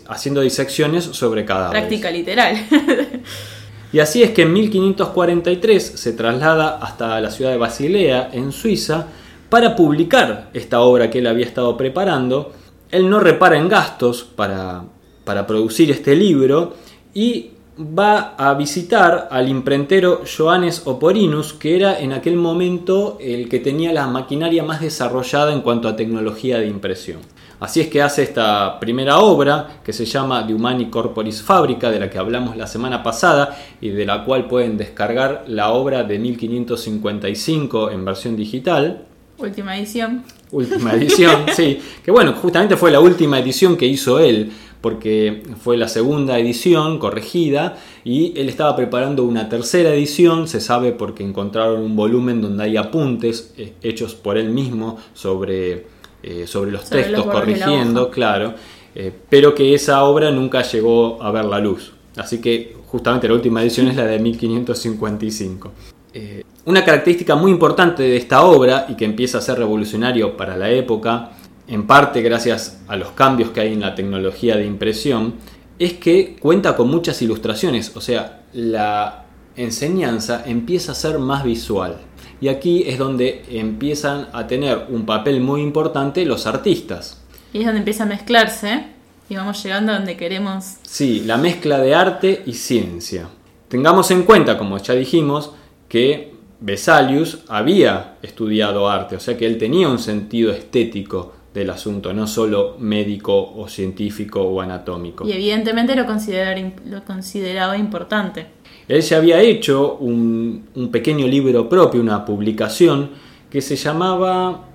haciendo 0.08 0.42
disecciones 0.42 1.04
sobre 1.06 1.46
cadáveres. 1.46 1.84
Práctica 1.84 2.12
literal. 2.12 2.58
y 3.94 4.00
así 4.00 4.24
es 4.24 4.32
que 4.32 4.42
en 4.42 4.52
1543 4.54 5.84
se 5.96 6.14
traslada 6.14 6.78
hasta 6.82 7.22
la 7.22 7.32
ciudad 7.32 7.52
de 7.52 7.58
Basilea, 7.58 8.32
en 8.34 8.52
Suiza, 8.52 9.08
para 9.50 9.76
publicar 9.76 10.50
esta 10.54 10.82
obra 10.82 11.10
que 11.10 11.20
él 11.20 11.28
había 11.28 11.46
estado 11.46 11.78
preparando. 11.78 12.52
Él 12.92 13.10
no 13.10 13.20
repara 13.20 13.58
en 13.58 13.70
gastos 13.70 14.24
para, 14.24 14.84
para 15.24 15.48
producir 15.48 15.92
este 15.92 16.16
libro 16.16 16.74
y 17.14 17.52
va 17.78 18.36
a 18.38 18.54
visitar 18.54 19.28
al 19.32 19.50
imprentero 19.50 20.22
Johannes 20.26 20.84
Oporinus, 20.86 21.54
que 21.54 21.76
era 21.76 22.00
en 22.00 22.14
aquel 22.14 22.38
momento 22.38 23.18
el 23.20 23.50
que 23.50 23.60
tenía 23.60 23.92
la 23.92 24.08
maquinaria 24.08 24.64
más 24.64 24.82
desarrollada 24.82 25.52
en 25.52 25.62
cuanto 25.62 25.88
a 25.88 25.96
tecnología 25.96 26.60
de 26.60 26.68
impresión. 26.68 27.20
Así 27.60 27.80
es 27.80 27.88
que 27.88 28.02
hace 28.02 28.24
esta 28.24 28.80
primera 28.80 29.20
obra 29.20 29.80
que 29.84 29.94
se 29.94 30.06
llama 30.06 30.44
De 30.44 30.54
Humani 30.54 30.90
Corporis 30.90 31.42
Fabrica, 31.42 31.90
de 31.90 32.00
la 32.00 32.10
que 32.10 32.18
hablamos 32.18 32.58
la 32.58 32.68
semana 32.68 33.02
pasada 33.02 33.58
y 33.80 33.90
de 33.90 34.06
la 34.06 34.26
cual 34.26 34.48
pueden 34.48 34.78
descargar 34.78 35.46
la 35.48 35.72
obra 35.72 36.04
de 36.04 36.20
1555 36.20 37.92
en 37.92 38.06
versión 38.06 38.36
digital. 38.36 39.06
Última 39.38 39.78
edición. 39.78 40.24
Última 40.52 40.94
edición, 40.94 41.46
sí. 41.56 41.80
Que 42.04 42.12
bueno, 42.12 42.34
justamente 42.34 42.78
fue 42.78 42.92
la 42.92 43.00
última 43.00 43.40
edición 43.40 43.76
que 43.76 43.86
hizo 43.86 44.20
él, 44.20 44.52
porque 44.82 45.44
fue 45.62 45.78
la 45.78 45.88
segunda 45.88 46.38
edición 46.40 47.00
corregida 47.00 47.78
y 48.04 48.40
él 48.40 48.50
estaba 48.50 48.76
preparando 48.76 49.24
una 49.24 49.50
tercera 49.50 49.90
edición, 49.94 50.48
se 50.48 50.62
sabe 50.62 50.92
porque 50.92 51.24
encontraron 51.24 51.82
un 51.82 51.96
volumen 51.96 52.42
donde 52.42 52.64
hay 52.64 52.78
apuntes 52.78 53.54
eh, 53.58 53.74
hechos 53.82 54.16
por 54.16 54.38
él 54.38 54.50
mismo 54.50 54.98
sobre 55.14 55.96
eh, 56.28 56.48
sobre 56.48 56.72
los 56.72 56.90
textos, 56.90 57.24
corrigiendo, 57.26 58.10
claro, 58.10 58.56
eh, 58.96 59.12
pero 59.30 59.54
que 59.54 59.76
esa 59.76 60.04
obra 60.06 60.32
nunca 60.32 60.64
llegó 60.64 61.22
a 61.22 61.30
ver 61.30 61.46
la 61.46 61.60
luz. 61.60 61.94
Así 62.16 62.42
que 62.42 62.76
justamente 62.88 63.28
la 63.28 63.36
última 63.36 63.62
edición 63.62 63.90
es 63.90 63.96
la 63.96 64.06
de 64.06 64.18
1555. 64.18 65.72
Eh, 66.18 66.46
una 66.64 66.86
característica 66.86 67.36
muy 67.36 67.52
importante 67.52 68.02
de 68.02 68.16
esta 68.16 68.46
obra 68.46 68.86
y 68.88 68.96
que 68.96 69.04
empieza 69.04 69.40
a 69.40 69.42
ser 69.42 69.58
revolucionario 69.58 70.38
para 70.38 70.56
la 70.56 70.70
época, 70.70 71.32
en 71.68 71.86
parte 71.86 72.22
gracias 72.22 72.80
a 72.88 72.96
los 72.96 73.10
cambios 73.10 73.50
que 73.50 73.60
hay 73.60 73.74
en 73.74 73.82
la 73.82 73.96
tecnología 73.96 74.56
de 74.56 74.66
impresión, 74.66 75.34
es 75.78 75.96
que 75.96 76.38
cuenta 76.40 76.78
con 76.78 76.90
muchas 76.90 77.22
ilustraciones, 77.22 77.92
o 77.98 78.00
sea, 78.00 78.44
la 78.54 79.26
enseñanza 79.58 80.44
empieza 80.46 80.94
a 80.94 80.96
ser 80.96 81.20
más 81.20 81.44
visual. 81.44 81.98
Y 82.40 82.48
aquí 82.48 82.86
es 82.88 82.98
donde 82.98 83.44
empiezan 83.50 84.30
a 84.32 84.48
tener 84.48 84.86
un 84.88 85.06
papel 85.06 85.42
muy 85.42 85.62
importante 85.62 86.26
los 86.26 86.48
artistas. 86.48 87.22
Y 87.52 87.60
es 87.60 87.66
donde 87.66 87.80
empieza 87.80 88.04
a 88.04 88.08
mezclarse 88.08 88.86
y 89.28 89.36
vamos 89.36 89.62
llegando 89.62 89.92
a 89.92 89.96
donde 89.96 90.16
queremos. 90.16 90.76
Sí, 90.84 91.24
la 91.26 91.36
mezcla 91.36 91.78
de 91.80 91.94
arte 91.94 92.44
y 92.46 92.54
ciencia. 92.54 93.28
Tengamos 93.68 94.12
en 94.12 94.24
cuenta, 94.24 94.58
como 94.58 94.78
ya 94.78 94.94
dijimos, 94.94 95.52
que 95.96 96.34
Vesalius 96.60 97.46
había 97.48 98.18
estudiado 98.22 98.90
arte, 98.90 99.16
o 99.16 99.20
sea 99.22 99.38
que 99.38 99.46
él 99.46 99.58
tenía 99.58 99.88
un 99.88 99.98
sentido 99.98 100.52
estético 100.52 101.32
del 101.54 101.70
asunto, 101.70 102.12
no 102.12 102.28
solo 102.28 102.76
médico 102.80 103.54
o 103.56 103.70
científico 103.70 104.42
o 104.42 104.60
anatómico. 104.60 105.26
Y 105.26 105.32
evidentemente 105.32 105.96
lo, 105.96 106.04
lo 106.04 107.06
consideraba 107.06 107.78
importante. 107.78 108.46
Él 108.90 109.02
ya 109.02 109.16
había 109.16 109.40
hecho 109.40 109.96
un, 109.96 110.68
pequeño 110.92 111.28
libro 111.28 111.70
propio, 111.70 112.02
una 112.02 112.26
publicación, 112.26 113.12
que 113.50 113.62
se 113.62 113.78
llamaba 113.78 114.66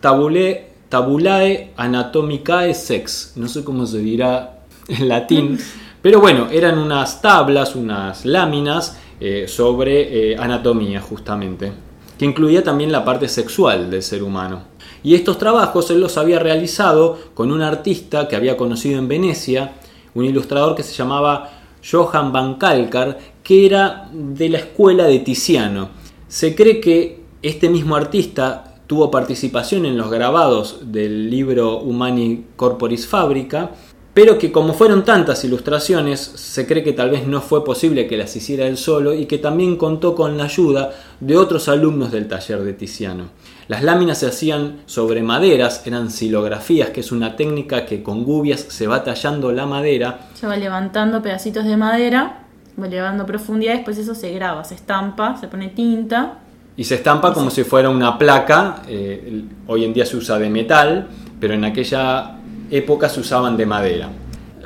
Tabulae, 0.00 0.70
Tabulae 0.88 1.70
Anatomicae 1.76 2.74
Sex. 2.74 3.34
No 3.36 3.46
sé 3.46 3.62
cómo 3.62 3.86
se 3.86 3.98
dirá 3.98 4.64
en 4.88 5.08
latín, 5.08 5.56
pero 6.02 6.18
bueno, 6.18 6.48
eran 6.50 6.80
unas 6.80 7.22
tablas, 7.22 7.76
unas 7.76 8.26
láminas 8.26 8.98
eh, 9.20 9.46
sobre 9.48 10.32
eh, 10.32 10.36
anatomía 10.36 11.00
justamente, 11.00 11.72
que 12.18 12.24
incluía 12.24 12.62
también 12.62 12.92
la 12.92 13.04
parte 13.04 13.28
sexual 13.28 13.90
del 13.90 14.02
ser 14.02 14.22
humano. 14.22 14.62
Y 15.02 15.14
estos 15.14 15.38
trabajos 15.38 15.90
él 15.90 16.00
los 16.00 16.16
había 16.16 16.38
realizado 16.38 17.18
con 17.34 17.52
un 17.52 17.62
artista 17.62 18.26
que 18.26 18.36
había 18.36 18.56
conocido 18.56 18.98
en 18.98 19.08
Venecia, 19.08 19.74
un 20.14 20.24
ilustrador 20.24 20.74
que 20.74 20.82
se 20.82 20.94
llamaba 20.94 21.50
Johann 21.88 22.32
van 22.32 22.54
Kalkar, 22.54 23.18
que 23.42 23.66
era 23.66 24.08
de 24.12 24.48
la 24.48 24.58
escuela 24.58 25.04
de 25.04 25.18
Tiziano. 25.18 25.90
Se 26.28 26.54
cree 26.54 26.80
que 26.80 27.22
este 27.42 27.68
mismo 27.68 27.94
artista 27.94 28.74
tuvo 28.86 29.10
participación 29.10 29.84
en 29.86 29.96
los 29.96 30.10
grabados 30.10 30.80
del 30.92 31.30
libro 31.30 31.78
Humani 31.78 32.44
Corporis 32.56 33.06
Fabrica, 33.06 33.72
pero 34.14 34.38
que 34.38 34.52
como 34.52 34.72
fueron 34.72 35.04
tantas 35.04 35.44
ilustraciones, 35.44 36.20
se 36.20 36.66
cree 36.66 36.82
que 36.82 36.92
tal 36.92 37.10
vez 37.10 37.26
no 37.26 37.40
fue 37.40 37.64
posible 37.64 38.06
que 38.06 38.16
las 38.16 38.34
hiciera 38.34 38.66
él 38.66 38.78
solo 38.78 39.12
y 39.12 39.26
que 39.26 39.38
también 39.38 39.76
contó 39.76 40.14
con 40.14 40.38
la 40.38 40.44
ayuda 40.44 40.92
de 41.20 41.36
otros 41.36 41.68
alumnos 41.68 42.12
del 42.12 42.28
taller 42.28 42.62
de 42.62 42.72
Tiziano. 42.72 43.24
Las 43.68 43.82
láminas 43.82 44.18
se 44.18 44.28
hacían 44.28 44.82
sobre 44.86 45.22
maderas, 45.22 45.86
eran 45.86 46.10
silografías, 46.10 46.90
que 46.90 47.00
es 47.00 47.12
una 47.12 47.34
técnica 47.34 47.84
que 47.84 48.02
con 48.02 48.24
gubias 48.24 48.64
se 48.68 48.86
va 48.86 49.04
tallando 49.04 49.52
la 49.52 49.66
madera. 49.66 50.28
Se 50.34 50.46
va 50.46 50.56
levantando 50.56 51.20
pedacitos 51.20 51.64
de 51.64 51.76
madera 51.76 52.44
va 52.80 52.86
elevando 52.86 53.26
profundidad, 53.26 53.74
después 53.74 53.98
eso 53.98 54.14
se 54.14 54.32
graba, 54.32 54.64
se 54.64 54.74
estampa, 54.74 55.36
se 55.36 55.48
pone 55.48 55.68
tinta. 55.68 56.38
Y 56.76 56.84
se 56.84 56.96
estampa 56.96 57.32
como 57.32 57.50
si 57.50 57.62
fuera 57.62 57.88
una 57.88 58.18
placa, 58.18 58.82
eh, 58.88 59.44
hoy 59.66 59.84
en 59.84 59.94
día 59.94 60.04
se 60.04 60.16
usa 60.16 60.38
de 60.38 60.50
metal, 60.50 61.08
pero 61.38 61.54
en 61.54 61.64
aquella 61.64 62.38
época 62.70 63.08
se 63.08 63.20
usaban 63.20 63.56
de 63.56 63.66
madera. 63.66 64.10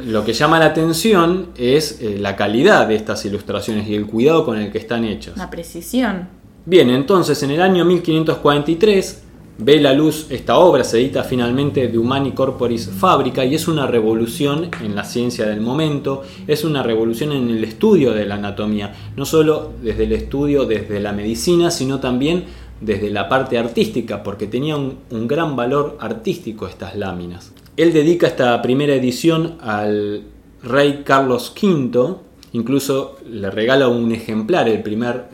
Lo 0.04 0.24
que 0.24 0.32
llama 0.32 0.58
la 0.58 0.66
atención 0.66 1.48
es 1.56 2.00
eh, 2.00 2.18
la 2.18 2.36
calidad 2.36 2.86
de 2.86 2.94
estas 2.94 3.24
ilustraciones 3.24 3.88
y 3.88 3.94
el 3.94 4.06
cuidado 4.06 4.44
con 4.44 4.56
el 4.56 4.70
que 4.70 4.78
están 4.78 5.04
hechas. 5.04 5.36
La 5.36 5.50
precisión. 5.50 6.28
Bien, 6.64 6.90
entonces 6.90 7.42
en 7.42 7.50
el 7.50 7.62
año 7.62 7.84
1543 7.84 9.22
ve 9.58 9.80
la 9.80 9.92
luz 9.92 10.26
esta 10.30 10.58
obra, 10.58 10.84
se 10.84 10.98
edita 10.98 11.24
finalmente 11.24 11.88
de 11.88 11.98
Humani 11.98 12.32
Corporis 12.32 12.88
Fabrica 12.88 13.44
y 13.44 13.56
es 13.56 13.66
una 13.66 13.86
revolución 13.86 14.70
en 14.82 14.94
la 14.94 15.04
ciencia 15.04 15.46
del 15.46 15.60
momento, 15.60 16.22
es 16.46 16.64
una 16.64 16.82
revolución 16.82 17.32
en 17.32 17.50
el 17.50 17.64
estudio 17.64 18.12
de 18.12 18.24
la 18.24 18.36
anatomía, 18.36 18.94
no 19.16 19.24
solo 19.24 19.72
desde 19.82 20.04
el 20.04 20.12
estudio 20.12 20.64
desde 20.64 21.00
la 21.00 21.12
medicina, 21.12 21.72
sino 21.72 21.98
también 21.98 22.44
desde 22.80 23.10
la 23.10 23.28
parte 23.28 23.58
artística, 23.58 24.22
porque 24.22 24.46
tenía 24.46 24.76
un, 24.76 24.98
gran 25.26 25.56
valor 25.56 25.98
artístico 26.00 26.68
estas 26.68 26.96
láminas. 26.96 27.52
Él 27.78 27.92
dedica 27.92 28.26
esta 28.26 28.60
primera 28.60 28.92
edición 28.94 29.56
al 29.60 30.24
rey 30.62 31.02
Carlos 31.04 31.54
V, 31.60 32.16
incluso 32.52 33.16
le 33.30 33.50
regala 33.50 33.86
un 33.88 34.10
ejemplar, 34.12 34.68
el 34.68 34.82
primer 34.82 35.26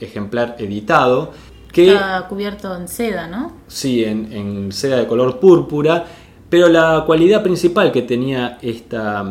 ejemplar 0.00 0.56
editado, 0.58 1.30
Está 1.74 2.26
cubierto 2.28 2.76
en 2.76 2.86
seda, 2.86 3.26
¿no? 3.28 3.52
Sí, 3.66 4.04
en, 4.04 4.70
seda 4.72 4.96
de 4.98 5.06
color 5.06 5.40
púrpura, 5.40 6.04
pero 6.50 6.68
la 6.68 7.04
cualidad 7.06 7.42
principal 7.42 7.90
que 7.92 8.02
tenía 8.02 8.58
esta, 8.60 9.24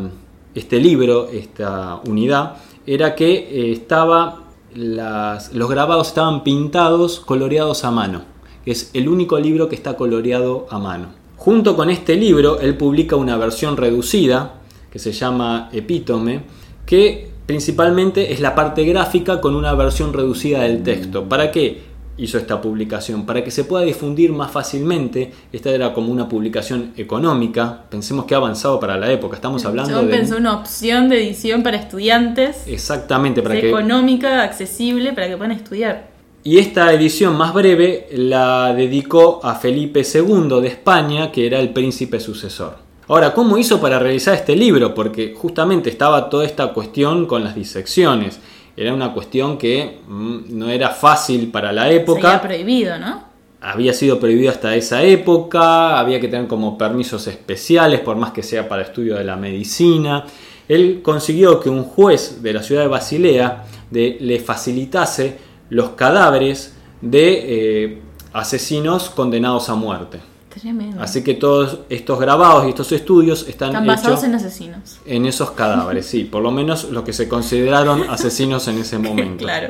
este 0.52 0.80
libro, 0.80 1.28
esta 1.28 2.00
unidad, 2.08 2.56
era 2.84 3.14
que 3.14 3.32
eh, 3.32 3.72
estaba 3.72 4.44
las- 4.74 5.52
los 5.54 5.68
grabados 5.70 6.08
estaban 6.08 6.42
pintados, 6.42 7.20
coloreados 7.20 7.84
a 7.84 7.90
mano. 7.92 8.22
Es 8.66 8.90
el 8.94 9.08
único 9.08 9.38
libro 9.38 9.68
que 9.68 9.76
está 9.76 9.94
coloreado 9.96 10.66
a 10.70 10.78
mano. 10.80 11.21
Junto 11.42 11.74
con 11.74 11.90
este 11.90 12.14
libro, 12.14 12.60
él 12.60 12.76
publica 12.76 13.16
una 13.16 13.36
versión 13.36 13.76
reducida 13.76 14.60
que 14.92 15.00
se 15.00 15.10
llama 15.10 15.70
Epítome, 15.72 16.42
que 16.86 17.30
principalmente 17.46 18.32
es 18.32 18.38
la 18.38 18.54
parte 18.54 18.84
gráfica 18.84 19.40
con 19.40 19.56
una 19.56 19.74
versión 19.74 20.12
reducida 20.12 20.60
del 20.60 20.84
texto. 20.84 21.28
¿Para 21.28 21.50
qué 21.50 21.82
hizo 22.16 22.38
esta 22.38 22.60
publicación? 22.60 23.26
Para 23.26 23.42
que 23.42 23.50
se 23.50 23.64
pueda 23.64 23.84
difundir 23.84 24.30
más 24.30 24.52
fácilmente. 24.52 25.32
Esta 25.52 25.70
era 25.70 25.92
como 25.92 26.12
una 26.12 26.28
publicación 26.28 26.92
económica. 26.96 27.86
Pensemos 27.90 28.24
que 28.26 28.34
ha 28.34 28.38
avanzado 28.38 28.78
para 28.78 28.96
la 28.96 29.10
época. 29.10 29.34
Estamos 29.34 29.64
hablando 29.64 30.00
Yo 30.00 30.06
de... 30.06 30.16
pensé 30.16 30.36
una 30.36 30.54
opción 30.54 31.08
de 31.08 31.26
edición 31.26 31.64
para 31.64 31.76
estudiantes, 31.76 32.68
Exactamente, 32.68 33.42
para 33.42 33.60
que... 33.60 33.68
económica, 33.68 34.44
accesible, 34.44 35.12
para 35.12 35.26
que 35.26 35.36
puedan 35.36 35.50
estudiar. 35.50 36.11
Y 36.44 36.58
esta 36.58 36.92
edición 36.92 37.36
más 37.36 37.54
breve 37.54 38.08
la 38.12 38.74
dedicó 38.74 39.40
a 39.44 39.54
Felipe 39.54 40.02
II 40.02 40.60
de 40.60 40.68
España, 40.68 41.30
que 41.30 41.46
era 41.46 41.60
el 41.60 41.70
príncipe 41.70 42.18
sucesor. 42.18 42.78
Ahora, 43.08 43.32
¿cómo 43.32 43.58
hizo 43.58 43.80
para 43.80 43.98
realizar 43.98 44.34
este 44.34 44.56
libro? 44.56 44.92
Porque 44.94 45.34
justamente 45.36 45.90
estaba 45.90 46.28
toda 46.28 46.44
esta 46.44 46.72
cuestión 46.72 47.26
con 47.26 47.44
las 47.44 47.54
disecciones. 47.54 48.40
Era 48.76 48.92
una 48.92 49.12
cuestión 49.12 49.56
que 49.58 49.98
mm, 50.08 50.38
no 50.58 50.68
era 50.70 50.88
fácil 50.90 51.48
para 51.50 51.72
la 51.72 51.82
Sería 51.82 51.96
época. 52.00 52.40
prohibido, 52.40 52.98
¿no? 52.98 53.22
Había 53.60 53.92
sido 53.92 54.18
prohibido 54.18 54.50
hasta 54.50 54.74
esa 54.74 55.02
época, 55.04 56.00
había 56.00 56.18
que 56.18 56.26
tener 56.26 56.48
como 56.48 56.76
permisos 56.76 57.28
especiales, 57.28 58.00
por 58.00 58.16
más 58.16 58.32
que 58.32 58.42
sea 58.42 58.68
para 58.68 58.82
estudio 58.82 59.14
de 59.14 59.22
la 59.22 59.36
medicina. 59.36 60.24
Él 60.68 61.00
consiguió 61.02 61.60
que 61.60 61.70
un 61.70 61.84
juez 61.84 62.42
de 62.42 62.52
la 62.52 62.62
ciudad 62.62 62.82
de 62.82 62.88
Basilea 62.88 63.64
de- 63.90 64.16
le 64.20 64.40
facilitase 64.40 65.51
los 65.72 65.90
cadáveres 65.92 66.74
de 67.00 67.84
eh, 67.94 68.02
asesinos 68.34 69.08
condenados 69.08 69.70
a 69.70 69.74
muerte. 69.74 70.20
Tremendo. 70.50 71.00
Así 71.00 71.24
que 71.24 71.32
todos 71.32 71.78
estos 71.88 72.20
grabados 72.20 72.66
y 72.66 72.68
estos 72.68 72.92
estudios 72.92 73.48
están, 73.48 73.70
Están 73.70 73.86
basados 73.86 74.18
hechos 74.18 74.24
en 74.24 74.34
asesinos. 74.34 75.00
en 75.06 75.24
esos 75.24 75.52
cadáveres, 75.52 76.04
sí, 76.04 76.24
por 76.24 76.42
lo 76.42 76.50
menos 76.50 76.90
los 76.90 77.04
que 77.04 77.14
se 77.14 77.26
consideraron 77.26 78.02
asesinos 78.10 78.68
en 78.68 78.78
ese 78.80 78.98
momento. 78.98 79.44
Claro. 79.44 79.68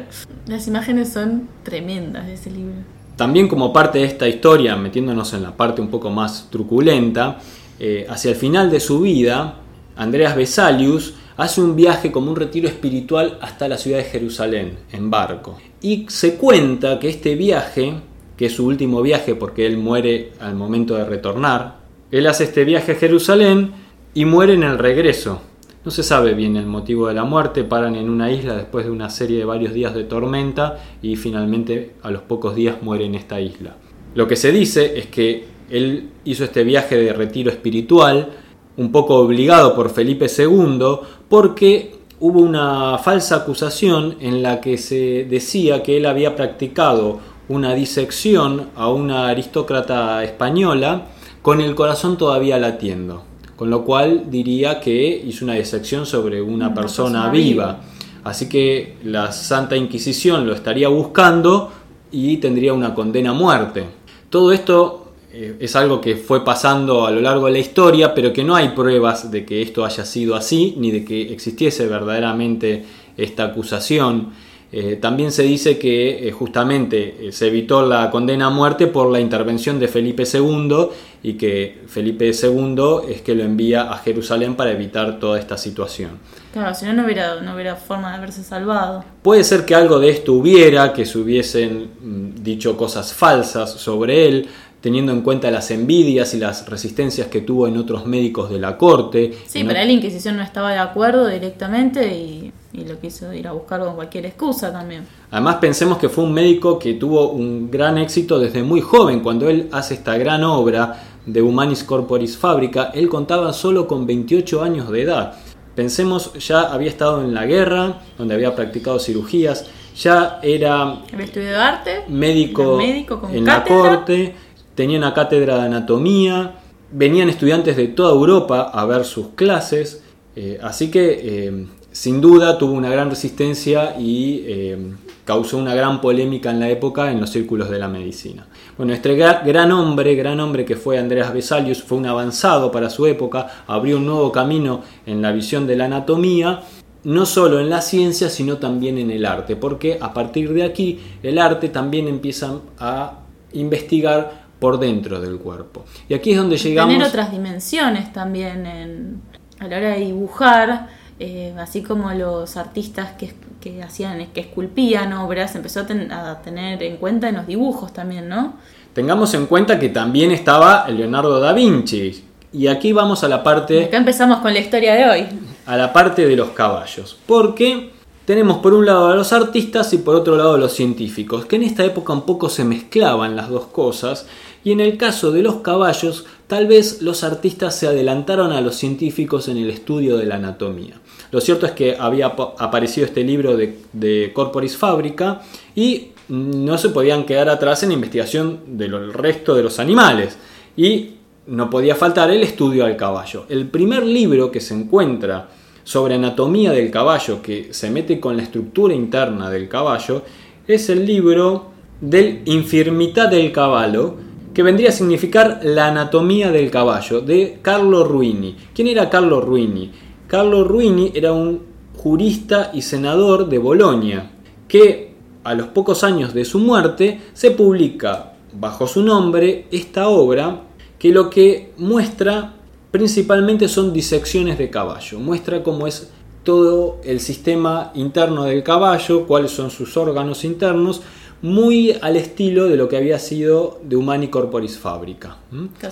Las 0.49 0.66
imágenes 0.66 1.12
son 1.12 1.49
tremendas 1.62 2.26
de 2.26 2.35
ese 2.35 2.50
libro. 2.50 2.75
También 3.14 3.47
como 3.47 3.73
parte 3.73 4.00
de 4.00 4.06
esta 4.06 4.26
historia, 4.26 4.75
metiéndonos 4.75 5.32
en 5.35 5.44
la 5.44 5.56
parte 5.56 5.80
un 5.80 5.88
poco 5.88 6.11
más 6.11 6.49
truculenta, 6.50 7.38
eh, 7.78 8.06
hacia 8.11 8.32
el 8.32 8.37
final 8.37 8.73
de 8.73 8.80
su 8.80 9.02
vida, 9.02 9.59
Andreas 9.94 10.35
Vesalius 10.35 11.14
hace 11.42 11.61
un 11.61 11.75
viaje 11.75 12.12
como 12.12 12.30
un 12.30 12.37
retiro 12.37 12.68
espiritual 12.68 13.38
hasta 13.40 13.68
la 13.68 13.76
ciudad 13.76 13.99
de 13.99 14.04
Jerusalén, 14.04 14.78
en 14.92 15.11
barco. 15.11 15.58
Y 15.80 16.06
se 16.08 16.37
cuenta 16.37 16.99
que 16.99 17.08
este 17.08 17.34
viaje, 17.34 17.94
que 18.37 18.46
es 18.46 18.52
su 18.52 18.66
último 18.66 19.02
viaje 19.02 19.34
porque 19.34 19.66
él 19.66 19.76
muere 19.76 20.32
al 20.40 20.54
momento 20.54 20.94
de 20.94 21.04
retornar, 21.04 21.80
él 22.11 22.26
hace 22.26 22.44
este 22.44 22.64
viaje 22.64 22.92
a 22.92 22.94
Jerusalén 22.94 23.72
y 24.14 24.25
muere 24.25 24.54
en 24.54 24.62
el 24.62 24.78
regreso. 24.78 25.42
No 25.84 25.90
se 25.90 26.04
sabe 26.04 26.34
bien 26.34 26.56
el 26.56 26.66
motivo 26.66 27.08
de 27.08 27.14
la 27.14 27.25
muerte, 27.25 27.64
paran 27.64 27.96
en 27.96 28.08
una 28.08 28.30
isla 28.30 28.54
después 28.54 28.84
de 28.84 28.92
una 28.92 29.11
serie 29.11 29.38
de 29.38 29.44
varios 29.44 29.72
días 29.72 29.94
de 29.94 30.04
tormenta 30.04 30.78
y 31.02 31.16
finalmente 31.16 31.94
a 32.02 32.12
los 32.12 32.22
pocos 32.22 32.54
días 32.54 32.82
muere 32.82 33.04
en 33.04 33.16
esta 33.16 33.40
isla. 33.40 33.75
Lo 34.14 34.28
que 34.28 34.37
se 34.37 34.52
dice 34.52 34.96
es 34.96 35.06
que 35.06 35.44
él 35.70 36.11
hizo 36.25 36.44
este 36.44 36.62
viaje 36.62 36.96
de 36.96 37.12
retiro 37.12 37.50
espiritual, 37.50 38.28
un 38.76 38.93
poco 38.93 39.17
obligado 39.17 39.75
por 39.75 39.91
Felipe 39.91 40.26
II, 40.26 40.81
porque 41.29 41.97
hubo 42.21 42.41
una 42.41 42.99
falsa 42.99 43.37
acusación 43.37 44.17
en 44.21 44.43
la 44.43 44.61
que 44.61 44.79
se 44.79 45.26
decía 45.29 45.83
que 45.83 45.97
él 45.97 46.07
había 46.07 46.37
practicado 46.37 47.19
una 47.49 47.75
disección 47.75 48.69
a 48.76 48.88
una 48.88 49.29
aristócrata 49.29 50.23
española 50.25 51.09
con 51.43 51.61
el 51.61 51.75
corazón 51.75 52.17
todavía 52.17 52.59
latiendo. 52.59 53.25
Con 53.57 53.70
lo 53.70 53.85
cual 53.85 54.25
diría 54.31 54.81
que 54.81 55.23
hizo 55.25 55.44
una 55.44 55.55
disección 55.55 56.07
sobre 56.07 56.40
una, 56.40 56.66
Una 56.66 56.75
persona, 56.75 57.23
persona 57.25 57.31
viva. 57.31 57.66
viva. 57.66 57.81
Así 58.25 58.49
que 58.49 58.96
la 59.05 59.33
Santa 59.33 59.77
Inquisición 59.77 60.46
lo 60.46 60.55
estaría 60.55 60.88
buscando 60.88 61.70
y 62.12 62.37
tendría 62.37 62.73
una 62.73 62.94
condena 62.94 63.31
a 63.31 63.35
muerte. 63.35 63.85
Todo 64.31 64.53
esto 64.53 65.02
es 65.33 65.77
algo 65.77 66.01
que 66.01 66.16
fue 66.16 66.45
pasando 66.45 67.07
a 67.07 67.11
lo 67.11 67.21
largo 67.21 67.47
de 67.47 67.53
la 67.53 67.59
historia, 67.59 68.14
pero 68.14 68.33
que 68.33 68.45
no 68.45 68.55
hay 68.55 68.68
pruebas 68.71 69.31
de 69.31 69.45
que 69.45 69.62
esto 69.62 69.85
haya 69.85 70.05
sido 70.05 70.35
así, 70.35 70.75
ni 70.77 70.90
de 70.90 71.05
que 71.05 71.33
existiese 71.33 71.87
verdaderamente 71.87 72.85
esta 73.16 73.45
acusación. 73.45 74.33
Eh, 74.75 74.97
también 74.97 75.33
se 75.33 75.42
dice 75.42 75.79
que 75.79 76.27
eh, 76.27 76.33
justamente 76.33 77.29
eh, 77.29 77.33
se 77.33 77.49
evitó 77.49 77.87
la 77.87 78.11
condena 78.11 78.47
a 78.47 78.51
muerte 78.51 78.87
por 78.87 79.12
la 79.12 79.21
intervención 79.21 79.79
de 79.79 79.87
Felipe 79.87 80.23
II 80.23 80.88
y 81.23 81.35
que 81.35 81.83
Felipe 81.87 82.31
II 82.31 83.03
es 83.07 83.21
que 83.21 83.35
lo 83.35 83.45
envía 83.45 83.92
a 83.92 83.99
Jerusalén 83.99 84.57
para 84.57 84.73
evitar 84.73 85.21
toda 85.21 85.38
esta 85.38 85.59
situación. 85.59 86.12
Claro, 86.55 86.75
si 86.75 86.87
no, 86.87 86.95
no 86.95 87.05
hubiera, 87.05 87.38
no 87.42 87.55
hubiera 87.55 87.77
forma 87.77 88.12
de 88.12 88.16
haberse 88.16 88.42
salvado. 88.42 89.05
Puede 89.21 89.45
ser 89.45 89.66
que 89.66 89.75
algo 89.75 89.99
de 89.99 90.09
esto 90.09 90.33
hubiera, 90.33 90.95
que 90.95 91.05
se 91.05 91.18
hubiesen 91.18 91.90
mm, 92.01 92.42
dicho 92.42 92.75
cosas 92.75 93.12
falsas 93.12 93.73
sobre 93.73 94.27
él, 94.27 94.49
teniendo 94.83 95.12
en 95.12 95.23
cuenta 95.23 95.51
las 95.51 95.71
envidias 95.71 96.35
y 96.35 96.38
las 96.38 96.68
resistencias 96.68 97.29
que 97.29 97.40
tuvo 97.40 97.68
en 97.68 97.79
otros 97.79 98.05
médicos 98.05 98.51
de 98.51 98.59
la 98.59 98.77
corte. 98.77 99.33
Sí, 99.47 99.64
pero 99.64 99.79
ahí 99.79 99.87
la 99.87 99.92
Inquisición 99.92 100.37
no 100.37 100.42
estaba 100.42 100.73
de 100.73 100.79
acuerdo 100.79 101.29
directamente 101.29 102.14
y, 102.14 102.53
y 102.73 102.85
lo 102.85 102.99
quiso 102.99 103.33
ir 103.33 103.47
a 103.47 103.53
buscar 103.53 103.81
con 103.81 103.95
cualquier 103.95 104.27
excusa 104.27 104.73
también. 104.73 105.07
Además 105.31 105.57
pensemos 105.57 105.99
que 105.99 106.09
fue 106.09 106.25
un 106.25 106.33
médico 106.33 106.79
que 106.79 106.95
tuvo 106.95 107.31
un 107.31 107.71
gran 107.71 107.97
éxito 107.97 108.40
desde 108.40 108.64
muy 108.64 108.81
joven, 108.81 109.21
cuando 109.21 109.49
él 109.49 109.68
hace 109.73 109.95
esta 109.95 110.18
gran 110.18 110.42
obra 110.42 111.01
de 111.25 111.40
Humanis 111.40 111.85
Corporis 111.85 112.37
Fabrica, 112.37 112.90
él 112.92 113.09
contaba 113.09 113.53
solo 113.53 113.87
con 113.87 114.07
28 114.07 114.62
años 114.62 114.90
de 114.90 115.03
edad. 115.03 115.35
Pensemos, 115.77 116.33
ya 116.35 116.62
había 116.62 116.90
estado 116.90 117.23
en 117.23 117.33
la 117.33 117.47
guerra, 117.47 118.01
donde 118.18 118.35
había 118.35 118.55
practicado 118.55 118.99
cirugías, 118.99 119.66
ya 119.97 120.38
era 120.42 121.03
Había 121.12 121.25
estudiado 121.25 121.62
arte, 121.62 122.05
médico, 122.09 122.81
Era 122.81 122.92
médico 122.92 123.21
con 123.21 123.35
en 123.35 123.45
la 123.45 123.64
corte, 123.64 124.35
tenía 124.74 124.98
una 124.98 125.14
cátedra 125.14 125.56
de 125.56 125.62
anatomía, 125.62 126.54
venían 126.90 127.28
estudiantes 127.28 127.76
de 127.76 127.88
toda 127.88 128.12
Europa 128.12 128.70
a 128.72 128.85
ver 128.87 129.04
sus 129.04 129.28
clases, 129.35 130.02
eh, 130.37 130.58
así 130.62 130.90
que 130.90 131.20
eh, 131.22 131.66
sin 131.90 132.20
duda 132.20 132.56
tuvo 132.58 132.72
una 132.72 132.90
gran 132.90 133.11
resistencia 133.11 133.96
y 133.98 134.44
eh, 134.46 134.78
causó 135.24 135.58
una 135.58 135.74
gran 135.74 136.00
polémica 136.00 136.50
en 136.50 136.58
la 136.61 136.68
época 136.70 137.11
en 137.11 137.20
los 137.20 137.30
círculos 137.30 137.70
de 137.70 137.78
la 137.78 137.88
medicina. 137.88 138.46
Bueno, 138.76 138.92
este 138.94 139.16
gra- 139.16 139.44
gran 139.44 139.70
hombre, 139.72 140.14
gran 140.14 140.40
hombre 140.40 140.64
que 140.64 140.76
fue 140.76 140.98
Andreas 140.98 141.32
Vesalius, 141.32 141.82
fue 141.82 141.98
un 141.98 142.06
avanzado 142.06 142.72
para 142.72 142.88
su 142.88 143.06
época, 143.06 143.64
abrió 143.66 143.98
un 143.98 144.06
nuevo 144.06 144.32
camino 144.32 144.80
en 145.06 145.20
la 145.20 145.32
visión 145.32 145.66
de 145.66 145.76
la 145.76 145.85
anatomía 145.85 146.62
no 147.04 147.26
solo 147.26 147.58
en 147.58 147.68
la 147.68 147.82
ciencia, 147.82 148.30
sino 148.30 148.58
también 148.58 148.96
en 148.96 149.11
el 149.11 149.26
arte, 149.26 149.56
porque 149.56 149.98
a 150.00 150.14
partir 150.14 150.52
de 150.52 150.62
aquí 150.62 151.00
el 151.24 151.38
arte 151.38 151.68
también 151.68 152.06
empieza 152.06 152.61
a 152.78 153.18
investigar 153.54 154.41
por 154.62 154.79
dentro 154.79 155.20
del 155.20 155.37
cuerpo. 155.38 155.85
Y 156.09 156.14
aquí 156.14 156.31
es 156.33 156.38
donde 156.38 156.57
llegamos... 156.57 156.94
tener 156.94 157.09
otras 157.09 157.31
dimensiones 157.33 158.12
también 158.12 158.64
en- 158.64 159.20
a 159.59 159.66
la 159.68 159.77
hora 159.77 159.90
de 159.90 159.98
dibujar, 160.01 160.88
eh, 161.20 161.53
así 161.59 161.83
como 161.83 162.11
los 162.12 162.57
artistas 162.57 163.11
que, 163.18 163.35
que 163.61 163.83
hacían, 163.83 164.27
que 164.33 164.40
esculpían 164.40 165.12
obras, 165.12 165.55
empezó 165.57 165.81
a, 165.81 165.87
ten- 165.87 166.11
a 166.12 166.40
tener 166.42 166.83
en 166.83 166.96
cuenta 166.96 167.29
en 167.29 167.37
los 167.37 167.46
dibujos 167.46 167.92
también, 167.92 168.29
¿no? 168.29 168.55
Tengamos 168.94 169.35
en 169.35 169.46
cuenta 169.46 169.79
que 169.79 169.88
también 169.88 170.31
estaba 170.31 170.88
Leonardo 170.88 171.40
da 171.40 171.53
Vinci. 171.53 172.25
Y 172.53 172.66
aquí 172.68 172.92
vamos 172.92 173.25
a 173.25 173.29
la 173.29 173.42
parte 173.42 173.85
Acá 173.85 173.96
empezamos 173.96 174.38
con 174.40 174.53
la 174.53 174.61
historia 174.61 174.94
de 174.94 175.05
hoy. 175.11 175.27
a 175.66 175.77
la 175.77 175.92
parte 175.92 176.27
de 176.27 176.37
los 176.37 176.51
caballos. 176.51 177.18
Porque 177.27 177.90
tenemos 178.27 178.59
por 178.59 178.75
un 178.75 178.85
lado 178.85 179.09
a 179.09 179.14
los 179.16 179.33
artistas 179.33 179.92
y 179.94 179.98
por 179.98 180.14
otro 180.16 180.37
lado 180.37 180.55
a 180.55 180.59
los 180.59 180.72
científicos, 180.75 181.46
que 181.46 181.57
en 181.57 181.62
esta 181.62 181.83
época 181.85 182.12
un 182.12 182.22
poco 182.22 182.48
se 182.51 182.64
mezclaban 182.64 183.35
las 183.37 183.48
dos 183.48 183.66
cosas. 183.66 184.27
Y 184.64 184.72
en 184.72 184.81
el 184.81 184.96
caso 184.96 185.33
de 185.33 185.42
los 185.42 185.57
caballos, 185.57 186.25
tal 186.46 186.66
vez 186.66 187.03
los 187.03 187.25
artistas 187.25 187.77
se 187.77 187.87
adelantaron 187.88 188.53
a 188.53 188.61
los 188.61 188.77
científicos 188.77 189.48
en 189.48 189.57
el 189.57 189.70
estudio 189.70 190.16
de 190.16 190.27
la 190.27 190.37
anatomía. 190.37 191.01
Lo 191.33 191.40
cierto 191.40 191.66
es 191.66 191.72
que 191.72 191.96
había 191.98 192.27
ap- 192.27 192.61
aparecido 192.61 193.07
este 193.07 193.25
libro 193.25 193.57
de, 193.57 194.31
Corporis 194.33 194.77
Fabrica 194.77 195.42
y 195.75 196.09
no 196.29 196.79
se 196.79 196.90
podían 196.90 197.25
quedar 197.25 197.48
atrás 197.48 197.83
en 197.83 197.88
la 197.88 197.94
investigación 197.94 198.61
del 198.66 199.12
resto 199.12 199.55
de 199.55 199.62
los 199.62 199.79
animales. 199.79 200.37
Y 200.77 201.14
no 201.46 201.68
podía 201.68 201.96
faltar 201.96 202.31
el 202.31 202.42
estudio 202.42 202.85
al 202.85 202.96
caballo. 202.96 203.46
El 203.48 203.66
primer 203.66 204.05
libro 204.05 204.53
que 204.53 204.61
se 204.61 204.75
encuentra 204.75 205.48
sobre 205.83 206.14
anatomía 206.14 206.70
del 206.70 206.90
caballo, 206.92 207.42
que 207.42 207.75
se 207.75 207.90
mete 207.90 208.20
con 208.20 208.37
la 208.37 208.44
estructura 208.44 208.94
interna 208.94 209.51
del 209.51 209.68
caballo, 209.68 210.22
es 210.68 210.88
el 210.88 211.05
libro 211.05 211.72
del 212.01 212.42
Infirmità 212.44 213.29
del 213.29 213.51
Caballo, 213.51 214.16
que 214.55 214.62
vendría 214.62 214.91
a 214.91 214.93
significar 214.93 215.61
la 215.62 215.88
anatomía 215.88 216.51
del 216.51 216.71
caballo, 216.71 217.21
de 217.21 217.59
Carlo 217.62 218.05
Ruini. 218.05 218.57
¿Quién 218.75 218.88
era 218.88 219.09
Carlo 219.09 219.41
Ruini? 219.41 219.91
Carlo 220.27 220.65
Ruini 220.65 221.12
era 221.15 221.33
un 221.33 221.62
jurista 221.97 222.71
y 222.75 222.83
senador 222.83 223.49
de 223.49 223.59
Bolonia, 223.59 224.31
que 224.69 225.15
a 225.45 225.55
los 225.55 225.69
pocos 225.69 226.05
años 226.05 226.35
de 226.35 226.45
su 226.45 226.59
muerte 226.59 227.21
se 227.33 227.51
publica 227.51 228.35
bajo 228.53 228.87
su 228.87 229.03
nombre 229.03 229.67
esta 229.71 230.09
obra 230.09 230.62
que 230.99 231.11
lo 231.11 231.31
que 231.31 231.73
muestra 231.79 232.55
principalmente 232.91 233.69
son 233.69 233.93
disecciones 233.93 234.59
de 234.59 234.71
caballo, 234.71 235.19
muestra 235.19 235.62
cómo 235.62 235.87
es 235.87 236.11
todo 236.45 237.01
el 237.05 237.21
sistema 237.21 237.91
interno 237.95 238.45
del 238.45 238.62
caballo, 238.62 239.27
cuáles 239.27 239.53
son 239.53 239.71
sus 239.71 239.97
órganos 239.97 240.45
internos, 240.45 241.03
muy 241.42 241.96
al 242.00 242.16
estilo 242.16 242.68
de 242.68 242.76
lo 242.76 242.88
que 242.88 242.96
había 242.96 243.18
sido 243.18 243.81
de 243.83 243.96
Humani 243.96 244.28
Corporis 244.28 244.78
Fabrica. 244.78 245.37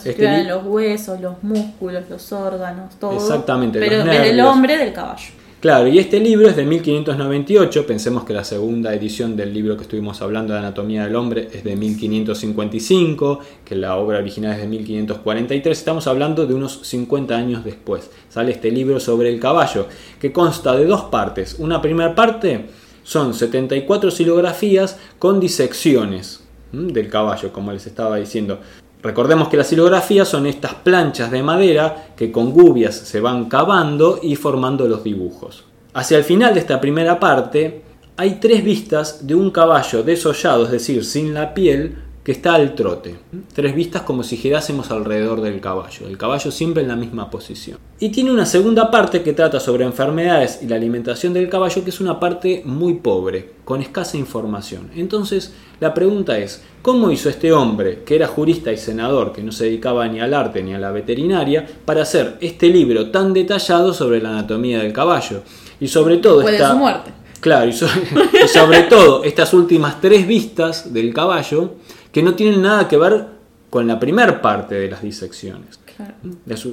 Este 0.04 0.44
los 0.44 0.64
huesos, 0.64 1.20
los 1.20 1.42
músculos, 1.42 2.04
los 2.08 2.32
órganos, 2.32 2.94
todo. 2.98 3.14
Exactamente. 3.14 3.78
Pero 3.80 4.04
del 4.04 4.40
hombre, 4.40 4.78
del 4.78 4.92
caballo. 4.92 5.40
Claro, 5.60 5.88
y 5.88 5.98
este 5.98 6.20
libro 6.20 6.48
es 6.48 6.56
de 6.56 6.64
1598, 6.64 7.86
pensemos 7.86 8.24
que 8.24 8.32
la 8.32 8.44
segunda 8.44 8.94
edición 8.94 9.36
del 9.36 9.52
libro 9.52 9.76
que 9.76 9.82
estuvimos 9.82 10.22
hablando 10.22 10.54
de 10.54 10.60
Anatomía 10.60 11.04
del 11.04 11.14
Hombre 11.14 11.48
es 11.52 11.62
de 11.64 11.76
1555, 11.76 13.40
que 13.62 13.74
la 13.74 13.96
obra 13.96 14.20
original 14.20 14.54
es 14.54 14.62
de 14.62 14.66
1543, 14.68 15.78
estamos 15.78 16.06
hablando 16.06 16.46
de 16.46 16.54
unos 16.54 16.80
50 16.84 17.36
años 17.36 17.62
después. 17.62 18.10
Sale 18.30 18.52
este 18.52 18.70
libro 18.70 18.98
sobre 19.00 19.28
el 19.28 19.38
caballo, 19.38 19.86
que 20.18 20.32
consta 20.32 20.74
de 20.74 20.86
dos 20.86 21.02
partes. 21.10 21.56
Una 21.58 21.82
primera 21.82 22.14
parte 22.14 22.64
son 23.10 23.34
74 23.34 24.12
silografías 24.12 24.96
con 25.18 25.40
disecciones 25.40 26.44
del 26.70 27.08
caballo, 27.08 27.52
como 27.52 27.72
les 27.72 27.84
estaba 27.88 28.18
diciendo. 28.18 28.60
Recordemos 29.02 29.48
que 29.48 29.56
las 29.56 29.66
silografías 29.66 30.28
son 30.28 30.46
estas 30.46 30.74
planchas 30.74 31.32
de 31.32 31.42
madera 31.42 32.12
que 32.16 32.30
con 32.30 32.52
gubias 32.52 32.94
se 32.94 33.18
van 33.18 33.46
cavando 33.46 34.20
y 34.22 34.36
formando 34.36 34.86
los 34.86 35.02
dibujos. 35.02 35.64
Hacia 35.92 36.18
el 36.18 36.22
final 36.22 36.54
de 36.54 36.60
esta 36.60 36.80
primera 36.80 37.18
parte 37.18 37.82
hay 38.16 38.38
tres 38.40 38.62
vistas 38.62 39.26
de 39.26 39.34
un 39.34 39.50
caballo 39.50 40.04
desollado, 40.04 40.66
es 40.66 40.70
decir, 40.70 41.04
sin 41.04 41.34
la 41.34 41.52
piel, 41.52 41.96
que 42.30 42.34
está 42.34 42.54
al 42.54 42.76
trote. 42.76 43.16
Tres 43.52 43.74
vistas 43.74 44.02
como 44.02 44.22
si 44.22 44.36
girásemos 44.36 44.92
alrededor 44.92 45.40
del 45.40 45.60
caballo. 45.60 46.06
El 46.06 46.16
caballo 46.16 46.52
siempre 46.52 46.80
en 46.80 46.88
la 46.88 46.94
misma 46.94 47.28
posición. 47.28 47.78
Y 47.98 48.10
tiene 48.10 48.30
una 48.30 48.46
segunda 48.46 48.88
parte 48.88 49.24
que 49.24 49.32
trata 49.32 49.58
sobre 49.58 49.84
enfermedades 49.84 50.60
y 50.62 50.68
la 50.68 50.76
alimentación 50.76 51.32
del 51.32 51.48
caballo, 51.48 51.82
que 51.82 51.90
es 51.90 52.00
una 52.00 52.20
parte 52.20 52.62
muy 52.64 52.94
pobre, 52.94 53.54
con 53.64 53.82
escasa 53.82 54.16
información. 54.16 54.92
Entonces, 54.94 55.52
la 55.80 55.92
pregunta 55.92 56.38
es, 56.38 56.62
¿cómo 56.82 57.10
hizo 57.10 57.28
este 57.28 57.52
hombre, 57.52 58.04
que 58.06 58.14
era 58.14 58.28
jurista 58.28 58.70
y 58.70 58.76
senador, 58.76 59.32
que 59.32 59.42
no 59.42 59.50
se 59.50 59.64
dedicaba 59.64 60.06
ni 60.06 60.20
al 60.20 60.32
arte 60.32 60.62
ni 60.62 60.72
a 60.72 60.78
la 60.78 60.92
veterinaria, 60.92 61.66
para 61.84 62.02
hacer 62.02 62.38
este 62.40 62.68
libro 62.68 63.10
tan 63.10 63.32
detallado 63.32 63.92
sobre 63.92 64.22
la 64.22 64.30
anatomía 64.30 64.78
del 64.78 64.92
caballo? 64.92 65.42
Y 65.80 65.88
sobre 65.88 66.18
todo... 66.18 66.48
esta... 66.48 66.70
su 66.70 66.76
muerte. 66.76 67.10
Claro, 67.40 67.70
y 68.44 68.48
sobre 68.48 68.82
todo 68.82 69.24
estas 69.24 69.52
últimas 69.54 70.00
tres 70.00 70.26
vistas 70.26 70.92
del 70.92 71.12
caballo, 71.14 71.74
que 72.12 72.22
no 72.22 72.34
tienen 72.34 72.62
nada 72.62 72.88
que 72.88 72.96
ver 72.96 73.26
con 73.70 73.86
la 73.86 74.00
primera 74.00 74.42
parte 74.42 74.74
de 74.74 74.90
las 74.90 75.02
disecciones. 75.02 75.78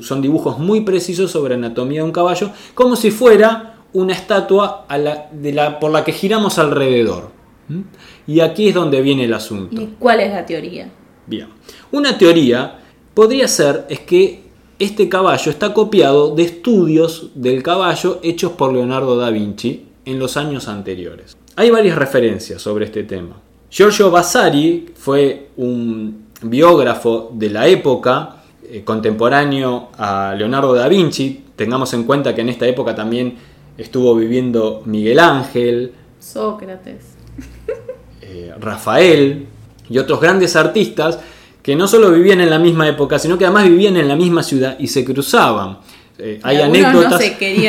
Son 0.01 0.21
dibujos 0.21 0.57
muy 0.57 0.81
precisos 0.81 1.31
sobre 1.31 1.55
anatomía 1.55 2.01
de 2.01 2.05
un 2.05 2.11
caballo, 2.11 2.51
como 2.73 2.95
si 2.95 3.11
fuera 3.11 3.75
una 3.93 4.13
estatua 4.13 4.85
de 5.31 5.53
la, 5.53 5.79
por 5.79 5.91
la 5.91 6.03
que 6.03 6.11
giramos 6.11 6.57
alrededor. 6.57 7.31
Y 8.25 8.39
aquí 8.39 8.69
es 8.69 8.75
donde 8.75 9.01
viene 9.01 9.25
el 9.25 9.33
asunto. 9.33 9.81
¿Y 9.81 9.95
cuál 9.99 10.21
es 10.21 10.31
la 10.31 10.45
teoría? 10.45 10.89
Bien, 11.25 11.47
una 11.91 12.17
teoría 12.17 12.79
podría 13.13 13.47
ser 13.47 13.85
es 13.89 13.99
que 13.99 14.43
este 14.79 15.09
caballo 15.09 15.51
está 15.51 15.73
copiado 15.73 16.35
de 16.35 16.43
estudios 16.43 17.31
del 17.35 17.63
caballo 17.63 18.19
hechos 18.23 18.53
por 18.53 18.71
Leonardo 18.71 19.17
da 19.17 19.29
Vinci 19.29 19.87
en 20.05 20.19
los 20.19 20.37
años 20.37 20.67
anteriores. 20.67 21.35
Hay 21.55 21.69
varias 21.69 21.97
referencias 21.97 22.61
sobre 22.61 22.85
este 22.85 23.03
tema. 23.03 23.41
Giorgio 23.69 24.09
Vasari 24.09 24.93
fue 24.95 25.49
un 25.57 26.27
biógrafo 26.41 27.31
de 27.33 27.49
la 27.49 27.67
época, 27.67 28.37
eh, 28.63 28.83
contemporáneo 28.83 29.89
a 29.97 30.33
Leonardo 30.37 30.73
da 30.73 30.87
Vinci. 30.87 31.43
Tengamos 31.55 31.93
en 31.93 32.03
cuenta 32.03 32.33
que 32.33 32.41
en 32.41 32.49
esta 32.49 32.65
época 32.65 32.95
también 32.95 33.35
estuvo 33.77 34.15
viviendo 34.15 34.83
Miguel 34.85 35.19
Ángel, 35.19 35.93
Sócrates, 36.19 37.15
eh, 38.21 38.53
Rafael 38.59 39.47
y 39.89 39.97
otros 39.97 40.21
grandes 40.21 40.55
artistas 40.55 41.19
que 41.61 41.75
no 41.75 41.87
solo 41.87 42.11
vivían 42.11 42.39
en 42.39 42.49
la 42.49 42.59
misma 42.59 42.87
época, 42.87 43.19
sino 43.19 43.37
que 43.37 43.45
además 43.45 43.65
vivían 43.65 43.97
en 43.97 44.07
la 44.07 44.15
misma 44.15 44.43
ciudad 44.43 44.77
y 44.79 44.87
se 44.87 45.03
cruzaban. 45.03 45.79
Eh, 46.19 46.39
hay 46.41 46.61
anécdotas. 46.61 47.21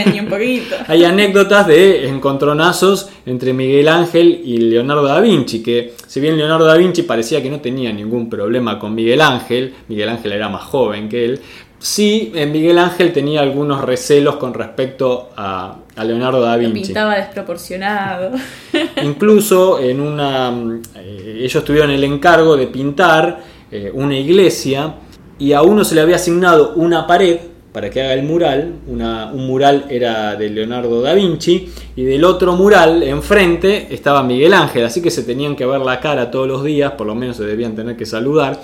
ni 0.06 0.20
un 0.20 0.26
poquito. 0.26 0.76
hay 0.86 1.04
anécdotas 1.04 1.66
de 1.66 2.08
encontronazos 2.08 3.10
entre 3.26 3.52
Miguel 3.52 3.88
Ángel 3.88 4.40
y 4.42 4.56
Leonardo 4.58 5.02
da 5.02 5.20
Vinci, 5.20 5.62
que 5.62 5.94
si 6.06 6.20
bien 6.20 6.36
Leonardo 6.38 6.64
da 6.64 6.76
Vinci 6.76 7.02
parecía 7.02 7.42
que 7.42 7.50
no 7.50 7.60
tenía 7.60 7.92
ningún 7.92 8.30
problema 8.30 8.78
con 8.78 8.94
Miguel 8.94 9.20
Ángel, 9.20 9.74
Miguel 9.88 10.08
Ángel 10.08 10.32
era 10.32 10.48
más 10.48 10.62
joven 10.62 11.10
que 11.10 11.26
él, 11.26 11.40
sí 11.78 12.32
eh, 12.34 12.46
Miguel 12.46 12.78
Ángel 12.78 13.12
tenía 13.12 13.42
algunos 13.42 13.82
recelos 13.82 14.36
con 14.36 14.54
respecto 14.54 15.30
a, 15.36 15.76
Leonardo 16.02 16.40
da 16.40 16.56
Vinci. 16.56 16.78
Lo 16.78 16.86
pintaba 16.86 17.16
desproporcionado. 17.16 18.30
Incluso 19.02 19.80
en 19.80 20.00
una. 20.00 20.54
Eh, 20.94 21.40
ellos 21.42 21.64
tuvieron 21.64 21.90
el 21.90 22.04
encargo 22.04 22.56
de 22.56 22.68
pintar 22.68 23.58
una 23.92 24.16
iglesia 24.16 24.94
y 25.38 25.52
a 25.52 25.60
uno 25.60 25.84
se 25.84 25.94
le 25.94 26.00
había 26.00 26.16
asignado 26.16 26.72
una 26.76 27.06
pared 27.06 27.38
para 27.72 27.90
que 27.90 28.00
haga 28.02 28.14
el 28.14 28.22
mural. 28.22 28.74
un 28.86 29.46
mural 29.46 29.86
era 29.90 30.36
de 30.36 30.48
Leonardo 30.48 31.00
da 31.00 31.14
Vinci 31.14 31.68
y 31.96 32.04
del 32.04 32.24
otro 32.24 32.54
mural 32.54 33.02
enfrente 33.02 33.88
estaba 33.90 34.22
Miguel 34.22 34.54
Ángel, 34.54 34.84
así 34.84 35.02
que 35.02 35.10
se 35.10 35.22
tenían 35.22 35.54
que 35.54 35.66
ver 35.66 35.80
la 35.80 36.00
cara 36.00 36.30
todos 36.30 36.48
los 36.48 36.64
días, 36.64 36.92
por 36.92 37.06
lo 37.06 37.14
menos 37.14 37.36
se 37.36 37.44
debían 37.44 37.74
tener 37.74 37.96
que 37.96 38.06
saludar. 38.06 38.58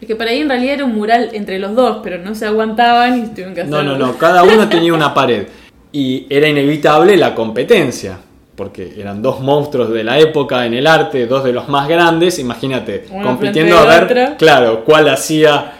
Es 0.00 0.06
que 0.06 0.16
para 0.16 0.30
ahí 0.30 0.40
en 0.40 0.48
realidad 0.48 0.74
era 0.74 0.84
un 0.84 0.94
mural 0.94 1.30
entre 1.32 1.58
los 1.58 1.74
dos, 1.74 1.98
pero 2.02 2.18
no 2.18 2.34
se 2.34 2.46
aguantaban 2.46 3.18
y 3.18 3.26
tuvieron 3.28 3.54
que 3.54 3.60
hacerlo. 3.62 3.82
No, 3.82 3.98
no, 3.98 4.06
no, 4.06 4.18
cada 4.18 4.42
uno 4.44 4.68
tenía 4.70 4.94
una 4.94 5.12
pared 5.12 5.46
y 5.92 6.26
era 6.30 6.48
inevitable 6.48 7.16
la 7.16 7.34
competencia 7.34 8.18
porque 8.60 8.92
eran 8.98 9.22
dos 9.22 9.40
monstruos 9.40 9.90
de 9.90 10.04
la 10.04 10.18
época 10.18 10.66
en 10.66 10.74
el 10.74 10.86
arte, 10.86 11.26
dos 11.26 11.44
de 11.44 11.52
los 11.52 11.70
más 11.70 11.88
grandes, 11.88 12.38
imagínate, 12.38 13.06
compitiendo 13.22 13.78
a 13.78 13.86
ver, 13.86 14.36
claro, 14.36 14.84
cuál 14.84 15.08
hacía 15.08 15.72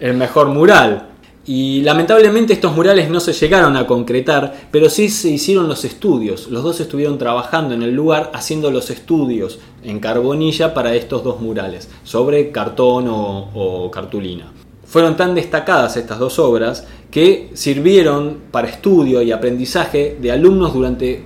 el 0.00 0.14
mejor 0.14 0.48
mural. 0.48 1.08
Y 1.46 1.82
lamentablemente 1.82 2.54
estos 2.54 2.74
murales 2.74 3.10
no 3.10 3.20
se 3.20 3.34
llegaron 3.34 3.76
a 3.76 3.86
concretar, 3.86 4.68
pero 4.70 4.88
sí 4.88 5.10
se 5.10 5.28
hicieron 5.28 5.68
los 5.68 5.84
estudios. 5.84 6.48
Los 6.48 6.62
dos 6.62 6.80
estuvieron 6.80 7.18
trabajando 7.18 7.74
en 7.74 7.82
el 7.82 7.94
lugar 7.94 8.30
haciendo 8.32 8.70
los 8.70 8.88
estudios 8.88 9.58
en 9.82 10.00
carbonilla 10.00 10.72
para 10.72 10.94
estos 10.94 11.22
dos 11.22 11.40
murales, 11.40 11.90
sobre 12.02 12.50
cartón 12.50 13.06
o, 13.08 13.90
cartulina. 13.92 14.52
Fueron 14.86 15.16
tan 15.16 15.34
destacadas 15.34 15.98
estas 15.98 16.18
dos 16.18 16.38
obras 16.38 16.86
que 17.10 17.50
sirvieron 17.52 18.38
para 18.50 18.68
estudio 18.68 19.20
y 19.20 19.30
aprendizaje 19.30 20.16
de 20.20 20.32
alumnos 20.32 20.72
durante 20.72 21.22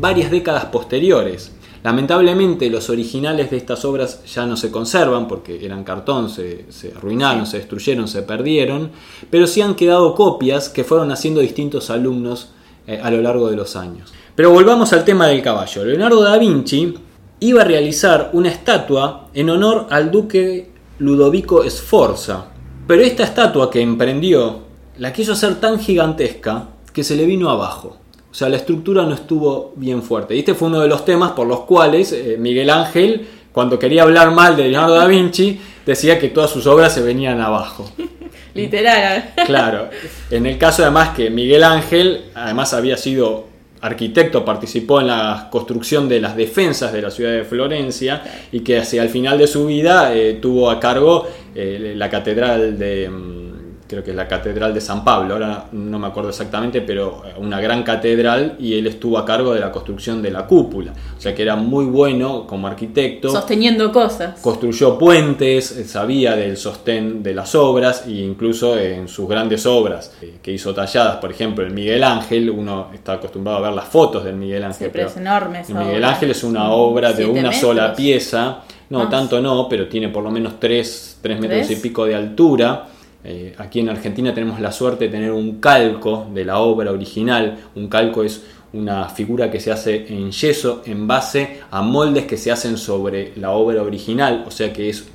varias 0.00 0.30
décadas 0.32 0.64
posteriores. 0.66 1.52
Lamentablemente 1.82 2.68
los 2.70 2.90
originales 2.90 3.50
de 3.50 3.56
estas 3.56 3.84
obras 3.84 4.24
ya 4.24 4.46
no 4.46 4.56
se 4.56 4.70
conservan 4.70 5.28
porque 5.28 5.64
eran 5.64 5.84
cartón, 5.84 6.28
se, 6.28 6.66
arruinaron, 6.96 7.46
se 7.46 7.58
destruyeron, 7.58 8.08
se 8.08 8.22
perdieron, 8.22 8.90
pero 9.30 9.46
sí 9.46 9.60
han 9.60 9.74
quedado 9.74 10.14
copias 10.14 10.68
que 10.68 10.84
fueron 10.84 11.12
haciendo 11.12 11.40
distintos 11.40 11.90
alumnos 11.90 12.50
eh, 12.86 13.00
a 13.02 13.10
lo 13.10 13.20
largo 13.20 13.48
de 13.48 13.56
los 13.56 13.76
años. 13.76 14.12
Pero 14.34 14.50
volvamos 14.50 14.92
al 14.92 15.04
tema 15.04 15.26
del 15.26 15.42
caballo. 15.42 15.84
Leonardo 15.84 16.22
da 16.22 16.36
Vinci 16.38 16.94
iba 17.40 17.62
a 17.62 17.64
realizar 17.64 18.30
una 18.32 18.48
estatua 18.48 19.28
en 19.34 19.50
honor 19.50 19.86
al 19.90 20.10
duque 20.10 20.70
Ludovico 20.98 21.68
Sforza, 21.68 22.46
pero 22.86 23.02
esta 23.02 23.22
estatua 23.22 23.70
que 23.70 23.80
emprendió 23.80 24.60
la 24.98 25.12
quiso 25.12 25.32
hacer 25.32 25.60
tan 25.60 25.78
gigantesca 25.78 26.68
que 26.92 27.04
se 27.04 27.14
le 27.14 27.26
vino 27.26 27.50
abajo. 27.50 27.98
O 28.30 28.34
sea, 28.34 28.48
la 28.48 28.56
estructura 28.56 29.04
no 29.04 29.14
estuvo 29.14 29.72
bien 29.76 30.02
fuerte. 30.02 30.36
Y 30.36 30.40
este 30.40 30.54
fue 30.54 30.68
uno 30.68 30.80
de 30.80 30.88
los 30.88 31.04
temas 31.04 31.32
por 31.32 31.46
los 31.46 31.60
cuales 31.60 32.12
eh, 32.12 32.36
Miguel 32.38 32.70
Ángel, 32.70 33.26
cuando 33.52 33.78
quería 33.78 34.02
hablar 34.02 34.30
mal 34.32 34.56
de 34.56 34.68
Leonardo 34.68 34.94
da 34.94 35.06
Vinci, 35.06 35.58
decía 35.86 36.18
que 36.18 36.28
todas 36.28 36.50
sus 36.50 36.66
obras 36.66 36.92
se 36.92 37.00
venían 37.00 37.40
abajo. 37.40 37.90
Literal. 38.54 39.32
Claro. 39.46 39.88
En 40.30 40.46
el 40.46 40.58
caso 40.58 40.82
además 40.82 41.10
que 41.10 41.30
Miguel 41.30 41.64
Ángel, 41.64 42.26
además 42.34 42.74
había 42.74 42.96
sido 42.96 43.46
arquitecto, 43.80 44.44
participó 44.44 45.00
en 45.00 45.06
la 45.08 45.48
construcción 45.50 46.08
de 46.08 46.20
las 46.20 46.36
defensas 46.36 46.92
de 46.92 47.02
la 47.02 47.10
ciudad 47.10 47.32
de 47.32 47.44
Florencia 47.44 48.22
y 48.50 48.60
que 48.60 48.78
hacia 48.78 49.02
el 49.02 49.08
final 49.08 49.38
de 49.38 49.46
su 49.46 49.66
vida 49.66 50.14
eh, 50.14 50.34
tuvo 50.34 50.70
a 50.70 50.80
cargo 50.80 51.28
eh, 51.54 51.92
la 51.96 52.10
catedral 52.10 52.78
de, 52.78 53.08
mm, 53.08 53.47
creo 53.88 54.04
que 54.04 54.10
es 54.10 54.16
la 54.16 54.28
Catedral 54.28 54.74
de 54.74 54.82
San 54.82 55.02
Pablo, 55.02 55.34
ahora 55.34 55.64
no 55.72 55.98
me 55.98 56.06
acuerdo 56.06 56.28
exactamente, 56.28 56.82
pero 56.82 57.22
eh, 57.24 57.32
una 57.38 57.58
gran 57.58 57.82
catedral 57.82 58.56
y 58.58 58.74
él 58.74 58.86
estuvo 58.86 59.16
a 59.16 59.24
cargo 59.24 59.54
de 59.54 59.60
la 59.60 59.72
construcción 59.72 60.20
de 60.20 60.30
la 60.30 60.46
cúpula. 60.46 60.92
O 61.16 61.20
sea 61.20 61.34
que 61.34 61.42
era 61.42 61.56
muy 61.56 61.86
bueno 61.86 62.46
como 62.46 62.66
arquitecto. 62.66 63.30
Sosteniendo 63.30 63.90
cosas. 63.90 64.40
Construyó 64.40 64.98
puentes, 64.98 65.72
eh, 65.72 65.84
sabía 65.84 66.36
del 66.36 66.58
sostén 66.58 67.22
de 67.22 67.34
las 67.34 67.54
obras 67.54 68.04
e 68.06 68.10
incluso 68.10 68.78
en 68.78 69.08
sus 69.08 69.26
grandes 69.26 69.64
obras 69.64 70.12
eh, 70.20 70.34
que 70.42 70.52
hizo 70.52 70.74
talladas, 70.74 71.16
por 71.16 71.30
ejemplo, 71.30 71.64
el 71.64 71.72
Miguel 71.72 72.04
Ángel, 72.04 72.50
uno 72.50 72.88
está 72.92 73.14
acostumbrado 73.14 73.58
a 73.58 73.62
ver 73.62 73.72
las 73.72 73.88
fotos 73.88 74.22
del 74.22 74.36
Miguel 74.36 74.64
Ángel. 74.64 74.90
pero 74.92 75.08
es 75.08 75.16
enorme. 75.16 75.62
El 75.66 75.74
Miguel 75.74 76.04
Ángel 76.04 76.30
es 76.30 76.44
una 76.44 76.72
obra 76.72 77.14
de 77.14 77.24
una 77.24 77.52
sola 77.52 77.94
pieza. 77.94 78.60
No, 78.90 79.08
tanto 79.08 79.40
no, 79.40 79.66
pero 79.68 79.86
tiene 79.86 80.08
por 80.08 80.24
lo 80.24 80.30
menos 80.30 80.58
3, 80.58 81.18
metros 81.22 81.70
y 81.70 81.76
pico 81.76 82.06
de 82.06 82.14
altura 82.14 82.86
eh, 83.30 83.54
aquí 83.58 83.80
en 83.80 83.90
Argentina 83.90 84.32
tenemos 84.32 84.58
la 84.58 84.72
suerte 84.72 85.04
de 85.04 85.10
tener 85.10 85.32
un 85.32 85.60
calco 85.60 86.26
de 86.32 86.46
la 86.46 86.60
obra 86.60 86.90
original. 86.90 87.58
Un 87.74 87.86
calco 87.88 88.24
es 88.24 88.42
una 88.72 89.06
figura 89.10 89.50
que 89.50 89.60
se 89.60 89.70
hace 89.70 90.06
en 90.08 90.32
yeso 90.32 90.80
en 90.86 91.06
base 91.06 91.60
a 91.70 91.82
moldes 91.82 92.24
que 92.24 92.38
se 92.38 92.50
hacen 92.50 92.78
sobre 92.78 93.34
la 93.36 93.50
obra 93.50 93.82
original, 93.82 94.44
o 94.46 94.50
sea 94.50 94.72
que 94.72 94.88
es, 94.88 95.10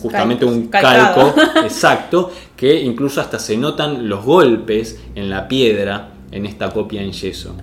justamente 0.00 0.46
un 0.46 0.68
calco 0.68 1.34
exacto 1.62 2.32
que 2.56 2.80
incluso 2.80 3.20
hasta 3.20 3.38
se 3.38 3.58
notan 3.58 4.08
los 4.08 4.24
golpes 4.24 4.98
en 5.14 5.28
la 5.28 5.46
piedra 5.46 6.08
en 6.30 6.46
esta 6.46 6.70
copia 6.70 7.02
en 7.02 7.12
yeso. 7.12 7.54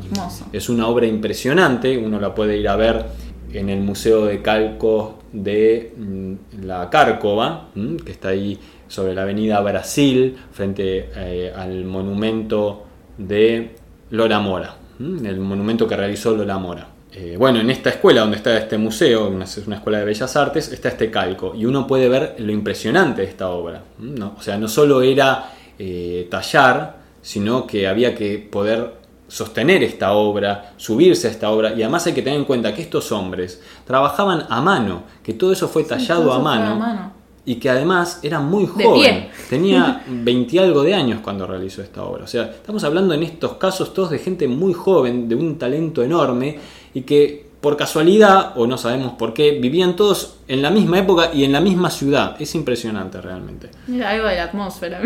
Es 0.54 0.69
una 0.69 0.88
obra 0.88 1.08
impresionante, 1.08 1.97
uno 1.97 2.19
la 2.19 2.36
puede 2.36 2.58
ir 2.58 2.67
a 2.67 2.75
ver 2.75 3.08
en 3.52 3.69
el 3.69 3.82
Museo 3.82 4.25
de 4.25 4.43
Calcos 4.43 5.13
de 5.32 5.93
mm, 5.97 6.65
la 6.65 6.89
Cárcova, 6.91 7.69
mm, 7.73 7.95
que 7.97 8.12
está 8.12 8.30
ahí 8.30 8.60
sobre 8.89 9.13
la 9.13 9.21
avenida 9.21 9.62
Brasil, 9.62 10.36
frente 10.52 11.12
eh, 11.15 11.54
al 11.56 11.86
monumento 11.86 12.86
de 13.17 13.75
Lola 14.10 14.39
Mora, 14.39 14.75
el 14.99 15.39
monumento 15.39 15.88
que 15.88 15.95
realizó 15.95 16.36
Lola 16.36 16.58
Mora. 16.58 16.88
Eh, 17.12 17.36
bueno, 17.38 17.60
en 17.60 17.69
esta 17.69 17.91
escuela 17.91 18.21
donde 18.21 18.38
está 18.38 18.58
este 18.58 18.78
museo, 18.78 19.30
una, 19.30 19.45
una 19.65 19.75
escuela 19.78 19.99
de 19.99 20.06
bellas 20.06 20.36
artes, 20.36 20.71
está 20.71 20.89
este 20.89 21.10
calco 21.10 21.54
y 21.56 21.65
uno 21.65 21.88
puede 21.88 22.10
ver 22.10 22.36
lo 22.39 22.52
impresionante 22.52 23.21
de 23.21 23.28
esta 23.28 23.49
obra. 23.49 23.84
¿no? 23.99 24.36
O 24.38 24.41
sea, 24.41 24.58
no 24.58 24.67
solo 24.67 25.02
era 25.02 25.54
eh, 25.78 26.28
tallar, 26.30 26.97
sino 27.21 27.65
que 27.65 27.88
había 27.88 28.15
que 28.15 28.38
poder 28.39 28.99
sostener 29.28 29.84
esta 29.84 30.13
obra, 30.13 30.73
subirse 30.78 31.28
a 31.28 31.32
esta 31.32 31.52
obra, 31.52 31.73
y 31.73 31.84
además 31.84 32.08
hay 32.08 32.13
que 32.13 32.23
tener 32.23 32.39
en 32.39 32.45
cuenta 32.45 32.73
que 32.73 32.82
estos 32.82 33.12
hombres 33.12 33.62
trabajaban 33.86 34.45
a 34.49 34.62
mano, 34.62 35.04
que 35.21 35.34
todo 35.34 35.52
eso 35.52 35.67
fue 35.67 35.84
tallado 35.84 36.34
a 36.34 36.39
mano 36.39 37.18
y 37.50 37.56
que 37.56 37.68
además 37.68 38.20
era 38.22 38.40
muy 38.40 38.68
joven. 38.68 39.28
Tenía 39.50 40.04
20 40.08 40.60
algo 40.60 40.84
de 40.84 40.94
años 40.94 41.22
cuando 41.24 41.48
realizó 41.48 41.82
esta 41.82 42.04
obra. 42.04 42.26
O 42.26 42.28
sea, 42.28 42.44
estamos 42.44 42.84
hablando 42.84 43.16
en 43.16 43.24
estos 43.24 43.54
casos 43.54 43.92
todos 43.92 44.12
de 44.12 44.20
gente 44.20 44.48
muy 44.48 44.72
joven, 44.72 45.28
de 45.28 45.34
un 45.34 45.58
talento 45.58 46.04
enorme 46.04 46.60
y 46.94 47.02
que 47.02 47.50
por 47.60 47.76
casualidad, 47.76 48.54
o 48.56 48.68
no 48.68 48.78
sabemos 48.78 49.14
por 49.14 49.34
qué, 49.34 49.58
vivían 49.60 49.96
todos 49.96 50.36
en 50.48 50.62
la 50.62 50.70
misma 50.70 51.00
época 51.00 51.32
y 51.34 51.44
en 51.44 51.52
la 51.52 51.60
misma 51.60 51.90
ciudad. 51.90 52.40
Es 52.40 52.54
impresionante 52.54 53.20
realmente. 53.20 53.72
Mira, 53.88 54.12
algo 54.12 54.28
de 54.28 54.36
la 54.36 54.44
atmósfera. 54.44 55.02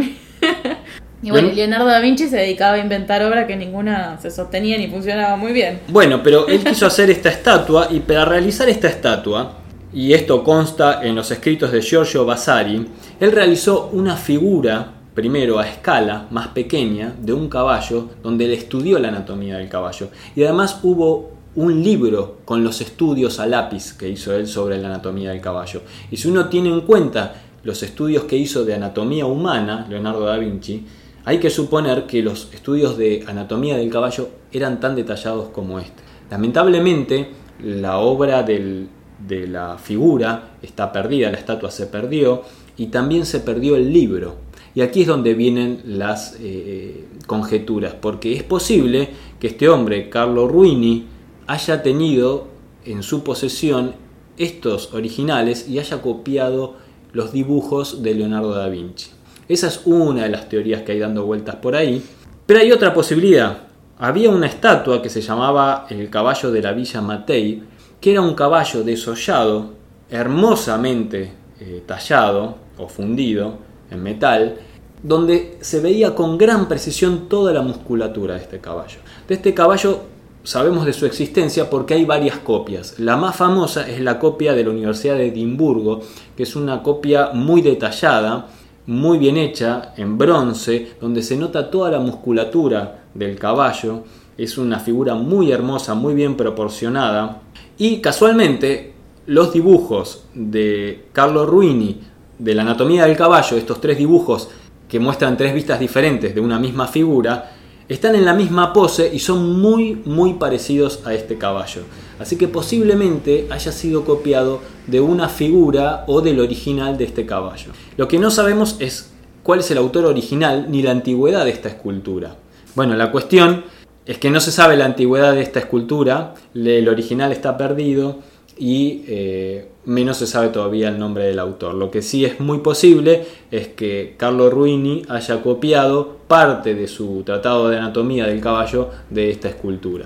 y 1.21 1.29
bueno, 1.31 1.47
Leonardo 1.53 1.85
da 1.85 2.01
Vinci 2.01 2.27
se 2.27 2.35
dedicaba 2.35 2.73
a 2.73 2.79
inventar 2.79 3.23
obras 3.23 3.47
que 3.47 3.55
ninguna 3.55 4.19
se 4.19 4.29
sostenía 4.29 4.77
ni 4.77 4.89
funcionaba 4.89 5.37
muy 5.37 5.53
bien. 5.53 5.79
Bueno, 5.87 6.21
pero 6.21 6.45
él 6.49 6.61
quiso 6.65 6.87
hacer 6.87 7.09
esta 7.09 7.29
estatua 7.29 7.87
y 7.89 8.01
para 8.01 8.25
realizar 8.25 8.67
esta 8.67 8.89
estatua 8.89 9.62
y 9.93 10.13
esto 10.13 10.43
consta 10.43 11.03
en 11.03 11.15
los 11.15 11.29
escritos 11.29 11.71
de 11.71 11.81
Giorgio 11.81 12.25
Vasari, 12.25 12.85
él 13.19 13.31
realizó 13.31 13.89
una 13.93 14.17
figura, 14.17 14.91
primero 15.13 15.59
a 15.59 15.67
escala, 15.67 16.27
más 16.31 16.47
pequeña, 16.49 17.13
de 17.19 17.33
un 17.33 17.47
caballo, 17.47 18.09
donde 18.23 18.45
él 18.45 18.53
estudió 18.53 18.97
la 18.97 19.09
anatomía 19.09 19.57
del 19.57 19.69
caballo. 19.69 20.09
Y 20.35 20.43
además 20.43 20.79
hubo 20.81 21.31
un 21.55 21.83
libro 21.83 22.37
con 22.45 22.63
los 22.63 22.81
estudios 22.81 23.39
a 23.39 23.45
lápiz 23.45 23.93
que 23.93 24.09
hizo 24.09 24.33
él 24.33 24.47
sobre 24.47 24.79
la 24.79 24.87
anatomía 24.87 25.29
del 25.29 25.41
caballo. 25.41 25.81
Y 26.09 26.17
si 26.17 26.27
uno 26.27 26.49
tiene 26.49 26.69
en 26.69 26.81
cuenta 26.81 27.35
los 27.63 27.83
estudios 27.83 28.23
que 28.23 28.35
hizo 28.35 28.65
de 28.65 28.73
anatomía 28.73 29.27
humana, 29.27 29.85
Leonardo 29.87 30.25
da 30.25 30.37
Vinci, 30.37 30.85
hay 31.25 31.37
que 31.37 31.51
suponer 31.51 32.05
que 32.07 32.23
los 32.23 32.51
estudios 32.51 32.97
de 32.97 33.23
anatomía 33.27 33.77
del 33.77 33.91
caballo 33.91 34.29
eran 34.51 34.79
tan 34.79 34.95
detallados 34.95 35.49
como 35.49 35.79
este. 35.79 36.03
Lamentablemente, 36.31 37.29
la 37.61 37.99
obra 37.99 38.41
del 38.41 38.89
de 39.27 39.47
la 39.47 39.77
figura 39.77 40.55
está 40.61 40.91
perdida, 40.91 41.31
la 41.31 41.37
estatua 41.37 41.71
se 41.71 41.87
perdió 41.87 42.43
y 42.77 42.87
también 42.87 43.25
se 43.25 43.39
perdió 43.39 43.75
el 43.75 43.91
libro. 43.91 44.35
Y 44.75 44.81
aquí 44.81 45.01
es 45.01 45.07
donde 45.07 45.35
vienen 45.35 45.81
las 45.85 46.35
eh, 46.39 47.05
conjeturas, 47.27 47.93
porque 47.93 48.33
es 48.33 48.43
posible 48.43 49.09
que 49.39 49.47
este 49.47 49.69
hombre, 49.69 50.09
Carlo 50.09 50.47
Ruini, 50.47 51.05
haya 51.45 51.83
tenido 51.83 52.47
en 52.85 53.03
su 53.03 53.23
posesión 53.23 53.93
estos 54.37 54.93
originales 54.93 55.69
y 55.69 55.77
haya 55.77 56.01
copiado 56.01 56.75
los 57.11 57.31
dibujos 57.31 58.01
de 58.01 58.15
Leonardo 58.15 58.53
da 58.53 58.67
Vinci. 58.67 59.11
Esa 59.47 59.67
es 59.67 59.81
una 59.85 60.23
de 60.23 60.29
las 60.29 60.49
teorías 60.49 60.81
que 60.81 60.93
hay 60.93 60.99
dando 60.99 61.25
vueltas 61.25 61.57
por 61.57 61.75
ahí. 61.75 62.01
Pero 62.45 62.59
hay 62.59 62.71
otra 62.71 62.93
posibilidad. 62.93 63.57
Había 63.99 64.29
una 64.31 64.47
estatua 64.47 65.01
que 65.01 65.09
se 65.09 65.21
llamaba 65.21 65.85
el 65.89 66.09
caballo 66.09 66.51
de 66.51 66.61
la 66.61 66.73
Villa 66.73 67.01
Matei, 67.01 67.61
que 68.03 68.11
era 68.11 68.19
un 68.19 68.33
caballo 68.33 68.83
desollado, 68.83 69.75
hermosamente 70.09 71.31
eh, 71.57 71.83
tallado 71.85 72.57
o 72.77 72.89
fundido 72.89 73.53
en 73.89 74.03
metal, 74.03 74.55
donde 75.01 75.57
se 75.61 75.79
veía 75.79 76.13
con 76.13 76.37
gran 76.37 76.67
precisión 76.67 77.29
toda 77.29 77.53
la 77.53 77.61
musculatura 77.61 78.33
de 78.33 78.41
este 78.41 78.59
caballo. 78.59 78.97
De 79.25 79.35
este 79.35 79.53
caballo 79.53 80.01
sabemos 80.43 80.85
de 80.85 80.91
su 80.91 81.05
existencia 81.05 81.69
porque 81.69 81.93
hay 81.93 82.03
varias 82.03 82.39
copias. 82.39 82.99
La 82.99 83.15
más 83.15 83.37
famosa 83.37 83.87
es 83.87 84.01
la 84.01 84.19
copia 84.19 84.51
de 84.51 84.65
la 84.65 84.71
Universidad 84.71 85.15
de 85.15 85.27
Edimburgo, 85.27 86.01
que 86.35 86.43
es 86.43 86.57
una 86.57 86.83
copia 86.83 87.29
muy 87.33 87.61
detallada, 87.61 88.47
muy 88.85 89.17
bien 89.17 89.37
hecha, 89.37 89.93
en 89.95 90.17
bronce, 90.17 90.97
donde 90.99 91.21
se 91.21 91.37
nota 91.37 91.71
toda 91.71 91.89
la 91.89 91.99
musculatura 91.99 93.05
del 93.13 93.39
caballo. 93.39 94.03
Es 94.37 94.57
una 94.57 94.81
figura 94.81 95.15
muy 95.15 95.53
hermosa, 95.53 95.93
muy 95.93 96.13
bien 96.13 96.35
proporcionada. 96.35 97.42
Y 97.77 98.01
casualmente, 98.01 98.93
los 99.25 99.53
dibujos 99.53 100.25
de 100.33 101.05
Carlo 101.11 101.45
Ruini 101.45 101.99
de 102.37 102.55
la 102.55 102.61
anatomía 102.61 103.05
del 103.05 103.17
caballo, 103.17 103.57
estos 103.57 103.81
tres 103.81 103.97
dibujos 103.97 104.49
que 104.87 104.99
muestran 104.99 105.37
tres 105.37 105.53
vistas 105.53 105.79
diferentes 105.79 106.35
de 106.35 106.41
una 106.41 106.59
misma 106.59 106.87
figura, 106.87 107.51
están 107.89 108.15
en 108.15 108.25
la 108.25 108.33
misma 108.33 108.73
pose 108.73 109.09
y 109.13 109.19
son 109.19 109.59
muy 109.59 110.01
muy 110.05 110.33
parecidos 110.33 111.01
a 111.05 111.13
este 111.13 111.37
caballo. 111.37 111.81
Así 112.19 112.37
que 112.37 112.47
posiblemente 112.47 113.47
haya 113.49 113.71
sido 113.71 114.05
copiado 114.05 114.61
de 114.87 115.01
una 115.01 115.29
figura 115.29 116.03
o 116.07 116.21
del 116.21 116.39
original 116.39 116.97
de 116.97 117.05
este 117.05 117.25
caballo. 117.25 117.71
Lo 117.97 118.07
que 118.07 118.19
no 118.19 118.31
sabemos 118.31 118.77
es 118.79 119.11
cuál 119.41 119.59
es 119.59 119.71
el 119.71 119.77
autor 119.77 120.05
original 120.05 120.67
ni 120.69 120.81
la 120.81 120.91
antigüedad 120.91 121.45
de 121.45 121.51
esta 121.51 121.69
escultura. 121.69 122.35
Bueno, 122.75 122.95
la 122.95 123.11
cuestión 123.11 123.65
es 124.05 124.17
que 124.17 124.29
no 124.29 124.39
se 124.39 124.51
sabe 124.51 124.75
la 124.75 124.85
antigüedad 124.85 125.33
de 125.33 125.41
esta 125.41 125.59
escultura, 125.59 126.33
el 126.53 126.89
original 126.89 127.31
está 127.31 127.57
perdido 127.57 128.19
y 128.57 129.03
eh, 129.07 129.69
menos 129.85 130.17
se 130.17 130.27
sabe 130.27 130.49
todavía 130.49 130.89
el 130.89 130.99
nombre 130.99 131.25
del 131.25 131.39
autor. 131.39 131.73
Lo 131.73 131.89
que 131.89 132.01
sí 132.01 132.25
es 132.25 132.39
muy 132.39 132.59
posible 132.59 133.25
es 133.49 133.69
que 133.69 134.15
Carlo 134.17 134.49
Ruini 134.49 135.03
haya 135.07 135.41
copiado 135.41 136.17
parte 136.27 136.75
de 136.75 136.87
su 136.87 137.23
tratado 137.25 137.69
de 137.69 137.77
anatomía 137.77 138.25
del 138.27 138.41
caballo 138.41 138.89
de 139.09 139.31
esta 139.31 139.49
escultura. 139.49 140.05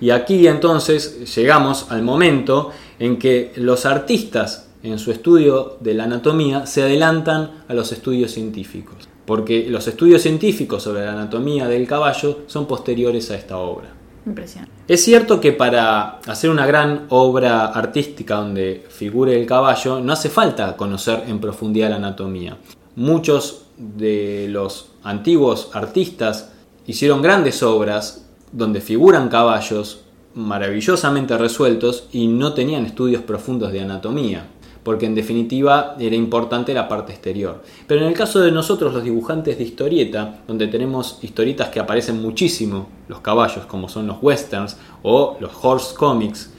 Y 0.00 0.10
aquí 0.10 0.46
entonces 0.46 1.34
llegamos 1.34 1.90
al 1.90 2.02
momento 2.02 2.70
en 2.98 3.18
que 3.18 3.52
los 3.56 3.86
artistas 3.86 4.68
en 4.82 4.98
su 4.98 5.10
estudio 5.10 5.78
de 5.80 5.94
la 5.94 6.04
anatomía 6.04 6.66
se 6.66 6.82
adelantan 6.82 7.50
a 7.66 7.72
los 7.72 7.92
estudios 7.92 8.32
científicos 8.32 9.09
porque 9.30 9.68
los 9.68 9.86
estudios 9.86 10.22
científicos 10.22 10.82
sobre 10.82 11.04
la 11.06 11.12
anatomía 11.12 11.68
del 11.68 11.86
caballo 11.86 12.40
son 12.48 12.66
posteriores 12.66 13.30
a 13.30 13.36
esta 13.36 13.58
obra. 13.58 13.94
Impresionante. 14.26 14.74
Es 14.88 15.04
cierto 15.04 15.40
que 15.40 15.52
para 15.52 16.18
hacer 16.26 16.50
una 16.50 16.66
gran 16.66 17.06
obra 17.10 17.66
artística 17.66 18.34
donde 18.34 18.84
figure 18.88 19.38
el 19.38 19.46
caballo 19.46 20.00
no 20.00 20.12
hace 20.12 20.30
falta 20.30 20.76
conocer 20.76 21.22
en 21.28 21.38
profundidad 21.38 21.90
la 21.90 21.96
anatomía. 21.98 22.58
Muchos 22.96 23.66
de 23.76 24.48
los 24.50 24.88
antiguos 25.04 25.70
artistas 25.74 26.50
hicieron 26.88 27.22
grandes 27.22 27.62
obras 27.62 28.26
donde 28.50 28.80
figuran 28.80 29.28
caballos 29.28 30.00
maravillosamente 30.34 31.38
resueltos 31.38 32.08
y 32.10 32.26
no 32.26 32.52
tenían 32.52 32.84
estudios 32.84 33.22
profundos 33.22 33.70
de 33.70 33.82
anatomía 33.82 34.48
porque 34.82 35.06
en 35.06 35.14
definitiva 35.14 35.96
era 35.98 36.16
importante 36.16 36.72
la 36.72 36.88
parte 36.88 37.12
exterior. 37.12 37.62
Pero 37.86 38.02
en 38.02 38.08
el 38.08 38.14
caso 38.14 38.40
de 38.40 38.50
nosotros 38.50 38.94
los 38.94 39.04
dibujantes 39.04 39.58
de 39.58 39.64
historieta, 39.64 40.40
donde 40.46 40.68
tenemos 40.68 41.18
historietas 41.22 41.68
que 41.68 41.80
aparecen 41.80 42.20
muchísimo, 42.22 42.88
los 43.08 43.20
caballos 43.20 43.66
como 43.66 43.88
son 43.88 44.06
los 44.06 44.16
westerns 44.22 44.76
o 45.02 45.36
los 45.40 45.52
horse 45.62 45.94
comics, 45.94 46.50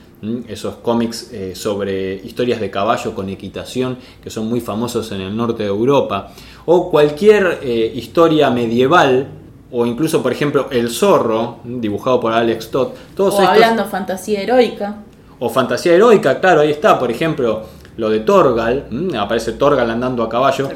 esos 0.47 0.75
cómics 0.75 1.31
eh, 1.31 1.55
sobre 1.55 2.13
historias 2.13 2.59
de 2.59 2.69
caballo 2.69 3.15
con 3.15 3.27
equitación 3.29 3.97
que 4.23 4.29
son 4.29 4.47
muy 4.47 4.61
famosos 4.61 5.11
en 5.11 5.21
el 5.21 5.35
norte 5.35 5.63
de 5.63 5.69
Europa, 5.69 6.31
o 6.65 6.91
cualquier 6.91 7.59
eh, 7.63 7.91
historia 7.95 8.51
medieval, 8.51 9.27
o 9.71 9.85
incluso, 9.85 10.21
por 10.21 10.31
ejemplo, 10.31 10.67
El 10.69 10.89
Zorro, 10.89 11.59
dibujado 11.63 12.19
por 12.19 12.33
Alex 12.33 12.69
Todd. 12.69 12.89
Todos 13.15 13.35
o 13.35 13.41
hablando 13.41 13.85
fantasía 13.85 14.41
heroica. 14.41 14.97
O 15.39 15.49
fantasía 15.49 15.93
heroica, 15.93 16.39
claro, 16.39 16.61
ahí 16.61 16.69
está, 16.69 16.99
por 16.99 17.09
ejemplo, 17.09 17.63
lo 18.01 18.09
de 18.09 18.21
Torgal, 18.21 18.87
aparece 19.15 19.51
Torgal 19.51 19.87
andando 19.87 20.23
a 20.23 20.27
caballo. 20.27 20.67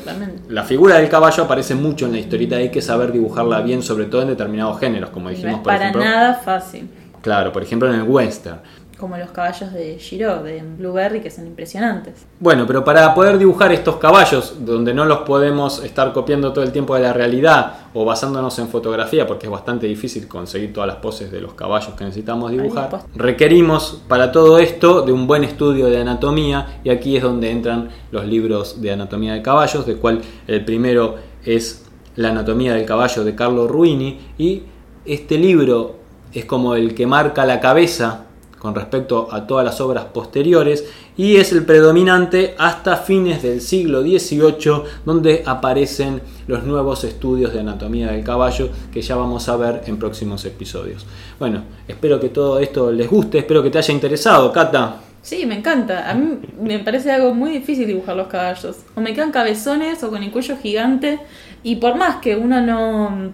La 0.47 0.63
figura 0.63 0.97
del 0.97 1.09
caballo 1.09 1.45
aparece 1.45 1.73
mucho 1.73 2.05
en 2.05 2.11
la 2.11 2.19
historieta, 2.19 2.57
hay 2.57 2.69
que 2.69 2.83
saber 2.83 3.11
dibujarla 3.11 3.61
bien, 3.61 3.81
sobre 3.81 4.05
todo 4.05 4.21
en 4.21 4.27
determinados 4.27 4.79
géneros, 4.79 5.09
como 5.09 5.29
dijimos, 5.29 5.53
no 5.53 5.57
es 5.57 5.63
por 5.63 5.73
para 5.73 5.91
nada 5.91 6.35
fácil. 6.35 6.87
Claro, 7.23 7.51
por 7.51 7.63
ejemplo 7.63 7.91
en 7.91 7.99
el 7.99 8.03
western 8.03 8.59
como 8.97 9.17
los 9.17 9.31
caballos 9.31 9.73
de 9.73 9.97
Giro, 9.99 10.41
de 10.41 10.61
Blueberry, 10.61 11.21
que 11.21 11.29
son 11.29 11.45
impresionantes. 11.45 12.25
Bueno, 12.39 12.65
pero 12.65 12.83
para 12.83 13.13
poder 13.13 13.37
dibujar 13.37 13.71
estos 13.71 13.97
caballos, 13.97 14.55
donde 14.59 14.93
no 14.93 15.05
los 15.05 15.19
podemos 15.19 15.83
estar 15.83 16.13
copiando 16.13 16.53
todo 16.53 16.63
el 16.63 16.71
tiempo 16.71 16.95
de 16.95 17.01
la 17.01 17.13
realidad 17.13 17.73
o 17.93 18.05
basándonos 18.05 18.57
en 18.59 18.67
fotografía, 18.67 19.27
porque 19.27 19.47
es 19.47 19.51
bastante 19.51 19.87
difícil 19.87 20.27
conseguir 20.27 20.73
todas 20.73 20.87
las 20.87 20.97
poses 20.97 21.31
de 21.31 21.41
los 21.41 21.53
caballos 21.53 21.93
que 21.95 22.03
necesitamos 22.03 22.51
dibujar, 22.51 22.89
requerimos 23.15 24.01
para 24.07 24.31
todo 24.31 24.59
esto 24.59 25.01
de 25.01 25.11
un 25.11 25.27
buen 25.27 25.43
estudio 25.43 25.87
de 25.87 26.01
anatomía, 26.01 26.79
y 26.83 26.89
aquí 26.89 27.17
es 27.17 27.23
donde 27.23 27.51
entran 27.51 27.89
los 28.11 28.25
libros 28.25 28.81
de 28.81 28.91
anatomía 28.91 29.33
de 29.33 29.41
caballos, 29.41 29.85
de 29.85 29.95
cual 29.95 30.21
el 30.47 30.63
primero 30.63 31.15
es 31.43 31.83
La 32.15 32.29
anatomía 32.29 32.73
del 32.73 32.85
caballo 32.85 33.25
de 33.25 33.35
Carlo 33.35 33.67
Ruini, 33.67 34.19
y 34.37 34.63
este 35.05 35.37
libro 35.37 35.97
es 36.33 36.45
como 36.45 36.75
el 36.75 36.95
que 36.95 37.07
marca 37.07 37.45
la 37.45 37.59
cabeza 37.59 38.24
con 38.65 38.73
respecto 38.73 39.27
a 39.31 39.45
todas 39.45 39.63
las 39.63 39.79
obras 39.79 40.05
posteriores 40.05 40.85
y 41.15 41.35
es 41.35 41.51
el 41.51 41.65
predominante 41.65 42.55
hasta 42.57 42.97
fines 42.97 43.43
del 43.43 43.61
siglo 43.61 44.01
XVIII 44.01 44.81
donde 45.05 45.43
aparecen 45.45 46.19
los 46.47 46.63
nuevos 46.63 47.03
estudios 47.03 47.53
de 47.53 47.59
anatomía 47.59 48.07
del 48.07 48.23
caballo 48.23 48.69
que 48.91 49.03
ya 49.03 49.15
vamos 49.15 49.47
a 49.49 49.55
ver 49.55 49.83
en 49.85 49.99
próximos 49.99 50.43
episodios. 50.45 51.05
Bueno, 51.37 51.61
espero 51.87 52.19
que 52.19 52.29
todo 52.29 52.57
esto 52.57 52.91
les 52.91 53.07
guste, 53.07 53.37
espero 53.37 53.61
que 53.61 53.69
te 53.69 53.77
haya 53.77 53.93
interesado, 53.93 54.51
Cata. 54.51 54.95
Sí, 55.21 55.45
me 55.45 55.59
encanta. 55.59 56.09
A 56.09 56.15
mí 56.15 56.39
me 56.59 56.79
parece 56.79 57.11
algo 57.11 57.35
muy 57.35 57.51
difícil 57.51 57.85
dibujar 57.85 58.15
los 58.15 58.27
caballos. 58.27 58.77
O 58.95 59.01
me 59.01 59.13
quedan 59.13 59.31
cabezones 59.31 60.03
o 60.03 60.09
con 60.09 60.23
el 60.23 60.31
cuello 60.31 60.57
gigante. 60.57 61.19
Y 61.61 61.75
por 61.75 61.95
más 61.97 62.15
que 62.17 62.35
uno 62.35 62.61
no, 62.61 63.31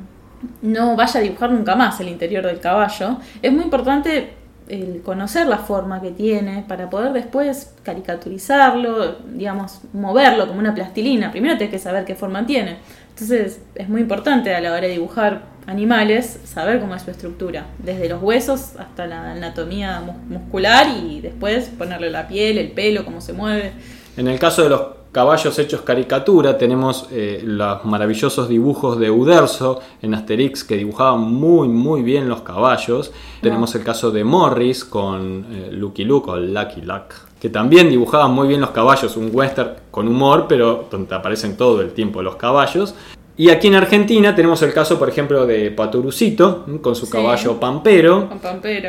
no 0.62 0.96
vaya 0.96 1.20
a 1.20 1.24
dibujar 1.24 1.52
nunca 1.52 1.76
más 1.76 2.00
el 2.00 2.10
interior 2.10 2.46
del 2.46 2.60
caballo, 2.60 3.18
es 3.42 3.52
muy 3.52 3.64
importante 3.64 4.41
el 4.72 5.02
conocer 5.02 5.48
la 5.48 5.58
forma 5.58 6.02
que 6.02 6.12
tiene 6.12 6.64
para 6.66 6.90
poder 6.90 7.12
después 7.12 7.74
caricaturizarlo, 7.84 9.18
digamos, 9.34 9.82
moverlo 9.92 10.48
como 10.48 10.60
una 10.60 10.74
plastilina. 10.74 11.30
Primero 11.30 11.58
tienes 11.58 11.74
que 11.74 11.80
saber 11.80 12.06
qué 12.06 12.16
forma 12.16 12.46
tiene. 12.46 12.78
Entonces 13.10 13.62
es 13.76 13.90
muy 13.90 14.02
importante 14.02 14.56
a 14.56 14.62
la 14.62 14.72
hora 14.72 14.82
de 14.82 14.94
dibujar 14.94 15.42
animales 15.68 16.40
saber 16.46 16.80
cómo 16.80 16.96
es 16.96 17.02
su 17.02 17.12
estructura, 17.12 17.66
desde 17.80 18.08
los 18.08 18.24
huesos 18.24 18.78
hasta 18.80 19.06
la 19.08 19.32
anatomía 19.32 20.02
muscular 20.30 20.88
y 21.04 21.20
después 21.20 21.70
ponerle 21.78 22.10
la 22.10 22.28
piel, 22.28 22.58
el 22.58 22.72
pelo, 22.72 23.04
cómo 23.04 23.20
se 23.20 23.34
mueve. 23.34 23.74
En 24.16 24.28
el 24.28 24.40
caso 24.40 24.64
de 24.64 24.70
los 24.70 25.01
caballos 25.12 25.60
hechos 25.60 25.82
caricatura, 25.82 26.58
tenemos 26.58 27.08
eh, 27.12 27.42
los 27.44 27.84
maravillosos 27.86 28.48
dibujos 28.48 28.98
de 28.98 29.12
Uderzo 29.12 29.80
en 30.02 30.14
Asterix 30.14 30.64
que 30.64 30.78
dibujaban 30.78 31.20
muy 31.20 31.68
muy 31.68 32.02
bien 32.02 32.30
los 32.30 32.42
caballos. 32.42 33.12
Tenemos 33.42 33.76
el 33.76 33.84
caso 33.84 34.12
de 34.12 34.24
Morris 34.24 34.86
con 34.86 35.46
eh, 35.52 35.70
Lucky 35.72 36.06
Luke 36.06 36.32
o 36.32 36.38
Lucky 36.38 36.82
Luck, 36.82 37.14
que 37.40 37.50
también 37.50 37.90
dibujaban 37.90 38.32
muy 38.32 38.48
bien 38.48 38.62
los 38.62 38.72
caballos, 38.72 39.18
un 39.18 39.30
western 39.34 39.72
con 39.92 40.08
humor, 40.08 40.46
pero 40.48 40.86
donde 40.90 41.14
aparecen 41.14 41.58
todo 41.58 41.82
el 41.82 41.92
tiempo 41.92 42.22
los 42.22 42.38
caballos. 42.38 42.96
Y 43.38 43.50
aquí 43.50 43.68
en 43.68 43.76
Argentina 43.76 44.36
tenemos 44.36 44.62
el 44.62 44.74
caso, 44.74 45.00
por 45.00 45.10
ejemplo, 45.10 45.48
de 45.48 45.72
Paturucito, 45.72 46.66
con 46.82 46.96
su 46.96 47.10
caballo 47.10 47.60
Pampero. 47.60 48.30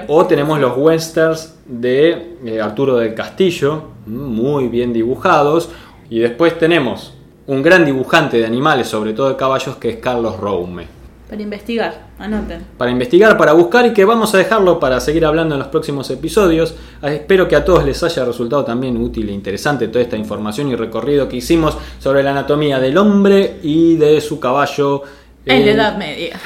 O 0.08 0.26
tenemos 0.26 0.60
los 0.60 0.76
westerns 0.76 1.54
de 1.64 2.36
eh, 2.44 2.60
Arturo 2.60 2.96
del 2.96 3.14
Castillo, 3.14 3.84
muy 4.04 4.68
bien 4.68 4.92
dibujados. 4.92 5.70
Y 6.12 6.18
después 6.18 6.58
tenemos 6.58 7.14
un 7.46 7.62
gran 7.62 7.86
dibujante 7.86 8.36
de 8.36 8.44
animales, 8.44 8.86
sobre 8.86 9.14
todo 9.14 9.30
de 9.30 9.36
caballos, 9.36 9.76
que 9.76 9.88
es 9.88 9.96
Carlos 9.96 10.36
Roume. 10.36 10.86
Para 11.26 11.40
investigar, 11.40 12.08
anoten. 12.18 12.66
Para 12.76 12.90
investigar, 12.90 13.38
para 13.38 13.54
buscar 13.54 13.86
y 13.86 13.94
que 13.94 14.04
vamos 14.04 14.34
a 14.34 14.36
dejarlo 14.36 14.78
para 14.78 15.00
seguir 15.00 15.24
hablando 15.24 15.54
en 15.54 15.60
los 15.60 15.68
próximos 15.68 16.10
episodios. 16.10 16.74
Ah, 17.00 17.10
espero 17.10 17.48
que 17.48 17.56
a 17.56 17.64
todos 17.64 17.86
les 17.86 18.02
haya 18.02 18.26
resultado 18.26 18.62
también 18.62 18.98
útil 18.98 19.30
e 19.30 19.32
interesante 19.32 19.88
toda 19.88 20.02
esta 20.02 20.18
información 20.18 20.68
y 20.68 20.76
recorrido 20.76 21.30
que 21.30 21.36
hicimos 21.36 21.78
sobre 21.98 22.22
la 22.22 22.32
anatomía 22.32 22.78
del 22.78 22.98
hombre 22.98 23.60
y 23.62 23.96
de 23.96 24.20
su 24.20 24.38
caballo. 24.38 25.04
En 25.46 25.64
la 25.64 25.72
Edad 25.72 25.96
Media. 25.96 26.38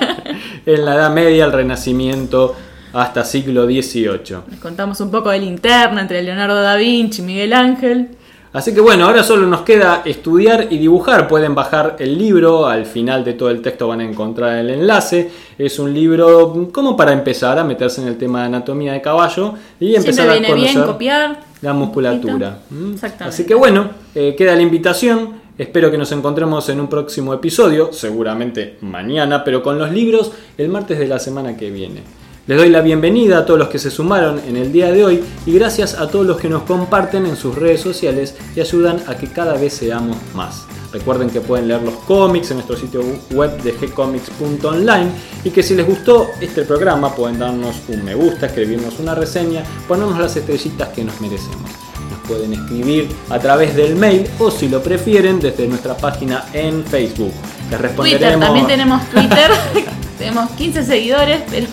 en 0.64 0.84
la 0.86 0.94
Edad 0.94 1.12
Media, 1.12 1.44
el 1.44 1.52
Renacimiento 1.52 2.56
hasta 2.94 3.26
siglo 3.26 3.66
XVIII. 3.66 4.38
Les 4.50 4.58
contamos 4.58 4.98
un 5.02 5.10
poco 5.10 5.28
de 5.28 5.38
linterna 5.38 6.00
entre 6.00 6.22
Leonardo 6.22 6.62
da 6.62 6.76
Vinci 6.76 7.20
y 7.20 7.24
Miguel 7.26 7.52
Ángel. 7.52 8.16
Así 8.52 8.74
que 8.74 8.82
bueno, 8.82 9.06
ahora 9.06 9.24
solo 9.24 9.46
nos 9.46 9.62
queda 9.62 10.02
estudiar 10.04 10.66
y 10.68 10.76
dibujar. 10.76 11.26
Pueden 11.26 11.54
bajar 11.54 11.96
el 11.98 12.18
libro, 12.18 12.66
al 12.66 12.84
final 12.84 13.24
de 13.24 13.32
todo 13.32 13.48
el 13.48 13.62
texto 13.62 13.88
van 13.88 14.00
a 14.00 14.04
encontrar 14.04 14.58
el 14.58 14.68
enlace. 14.68 15.30
Es 15.56 15.78
un 15.78 15.94
libro 15.94 16.68
como 16.70 16.94
para 16.94 17.12
empezar 17.12 17.58
a 17.58 17.64
meterse 17.64 18.02
en 18.02 18.08
el 18.08 18.18
tema 18.18 18.40
de 18.40 18.46
anatomía 18.46 18.92
de 18.92 19.00
caballo 19.00 19.54
y 19.80 19.94
empezar 19.94 20.28
a 20.28 20.46
conocer 20.46 20.84
copiar 20.84 21.40
la 21.62 21.72
musculatura. 21.72 22.58
¿Mm? 22.68 22.94
Así 23.20 23.46
que 23.46 23.54
bueno, 23.54 23.90
eh, 24.14 24.34
queda 24.36 24.54
la 24.54 24.62
invitación. 24.62 25.40
Espero 25.56 25.90
que 25.90 25.96
nos 25.96 26.12
encontremos 26.12 26.68
en 26.68 26.80
un 26.80 26.88
próximo 26.88 27.32
episodio, 27.32 27.90
seguramente 27.92 28.76
mañana, 28.82 29.44
pero 29.44 29.62
con 29.62 29.78
los 29.78 29.90
libros 29.92 30.32
el 30.58 30.68
martes 30.68 30.98
de 30.98 31.06
la 31.06 31.18
semana 31.18 31.56
que 31.56 31.70
viene. 31.70 32.02
Les 32.48 32.58
doy 32.58 32.70
la 32.70 32.80
bienvenida 32.80 33.38
a 33.38 33.46
todos 33.46 33.56
los 33.56 33.68
que 33.68 33.78
se 33.78 33.88
sumaron 33.88 34.40
en 34.48 34.56
el 34.56 34.72
día 34.72 34.90
de 34.90 35.04
hoy 35.04 35.22
y 35.46 35.52
gracias 35.52 35.94
a 35.94 36.08
todos 36.08 36.26
los 36.26 36.38
que 36.40 36.48
nos 36.48 36.64
comparten 36.64 37.24
en 37.24 37.36
sus 37.36 37.54
redes 37.54 37.80
sociales 37.80 38.34
y 38.56 38.60
ayudan 38.60 39.00
a 39.06 39.14
que 39.14 39.28
cada 39.28 39.54
vez 39.54 39.74
seamos 39.74 40.16
más. 40.34 40.64
Recuerden 40.92 41.30
que 41.30 41.40
pueden 41.40 41.68
leer 41.68 41.82
los 41.82 41.94
cómics 41.98 42.50
en 42.50 42.56
nuestro 42.56 42.76
sitio 42.76 43.00
web 43.30 43.62
de 43.62 43.70
gcomics.online 43.70 45.10
y 45.44 45.50
que 45.50 45.62
si 45.62 45.76
les 45.76 45.86
gustó 45.86 46.30
este 46.40 46.62
programa 46.62 47.14
pueden 47.14 47.38
darnos 47.38 47.76
un 47.86 48.04
me 48.04 48.16
gusta, 48.16 48.46
escribirnos 48.46 48.98
una 48.98 49.14
reseña, 49.14 49.62
ponernos 49.86 50.18
las 50.18 50.34
estrellitas 50.34 50.88
que 50.88 51.04
nos 51.04 51.20
merecemos. 51.20 51.70
Nos 52.10 52.28
pueden 52.28 52.54
escribir 52.54 53.08
a 53.30 53.38
través 53.38 53.76
del 53.76 53.94
mail 53.94 54.26
o 54.40 54.50
si 54.50 54.68
lo 54.68 54.82
prefieren 54.82 55.38
desde 55.38 55.68
nuestra 55.68 55.96
página 55.96 56.46
en 56.52 56.84
Facebook. 56.84 57.32
Les 57.70 57.80
responderemos... 57.80 58.20
Twitter, 58.20 58.40
también 58.40 58.66
tenemos 58.66 59.08
Twitter. 59.10 59.91
Tenemos 60.22 60.50
15 60.50 60.84
seguidores, 60.84 61.42
pero. 61.50 61.66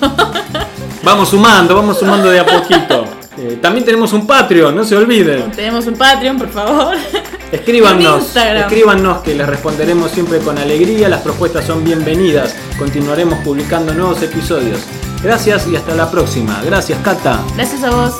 vamos 1.03 1.29
sumando, 1.29 1.75
vamos 1.75 1.99
sumando 1.99 2.31
de 2.31 2.39
a 2.39 2.45
poquito. 2.47 3.05
Eh, 3.37 3.59
también 3.61 3.85
tenemos 3.85 4.11
un 4.11 4.25
Patreon, 4.25 4.75
no 4.75 4.83
se 4.83 4.95
olviden. 4.95 5.51
Tenemos 5.51 5.85
un 5.85 5.93
Patreon, 5.93 6.35
por 6.35 6.49
favor. 6.49 6.95
Escríbanos, 7.51 8.35
escríbanos 8.35 9.19
que 9.19 9.35
les 9.35 9.45
responderemos 9.45 10.09
siempre 10.09 10.39
con 10.39 10.57
alegría. 10.57 11.09
Las 11.09 11.21
propuestas 11.21 11.65
son 11.65 11.83
bienvenidas. 11.83 12.55
Continuaremos 12.79 13.37
publicando 13.43 13.93
nuevos 13.93 14.23
episodios. 14.23 14.79
Gracias 15.21 15.67
y 15.67 15.75
hasta 15.75 15.93
la 15.93 16.09
próxima. 16.09 16.59
Gracias, 16.65 16.97
Cata. 17.03 17.39
Gracias 17.55 17.83
a 17.83 17.91
vos. 17.91 18.15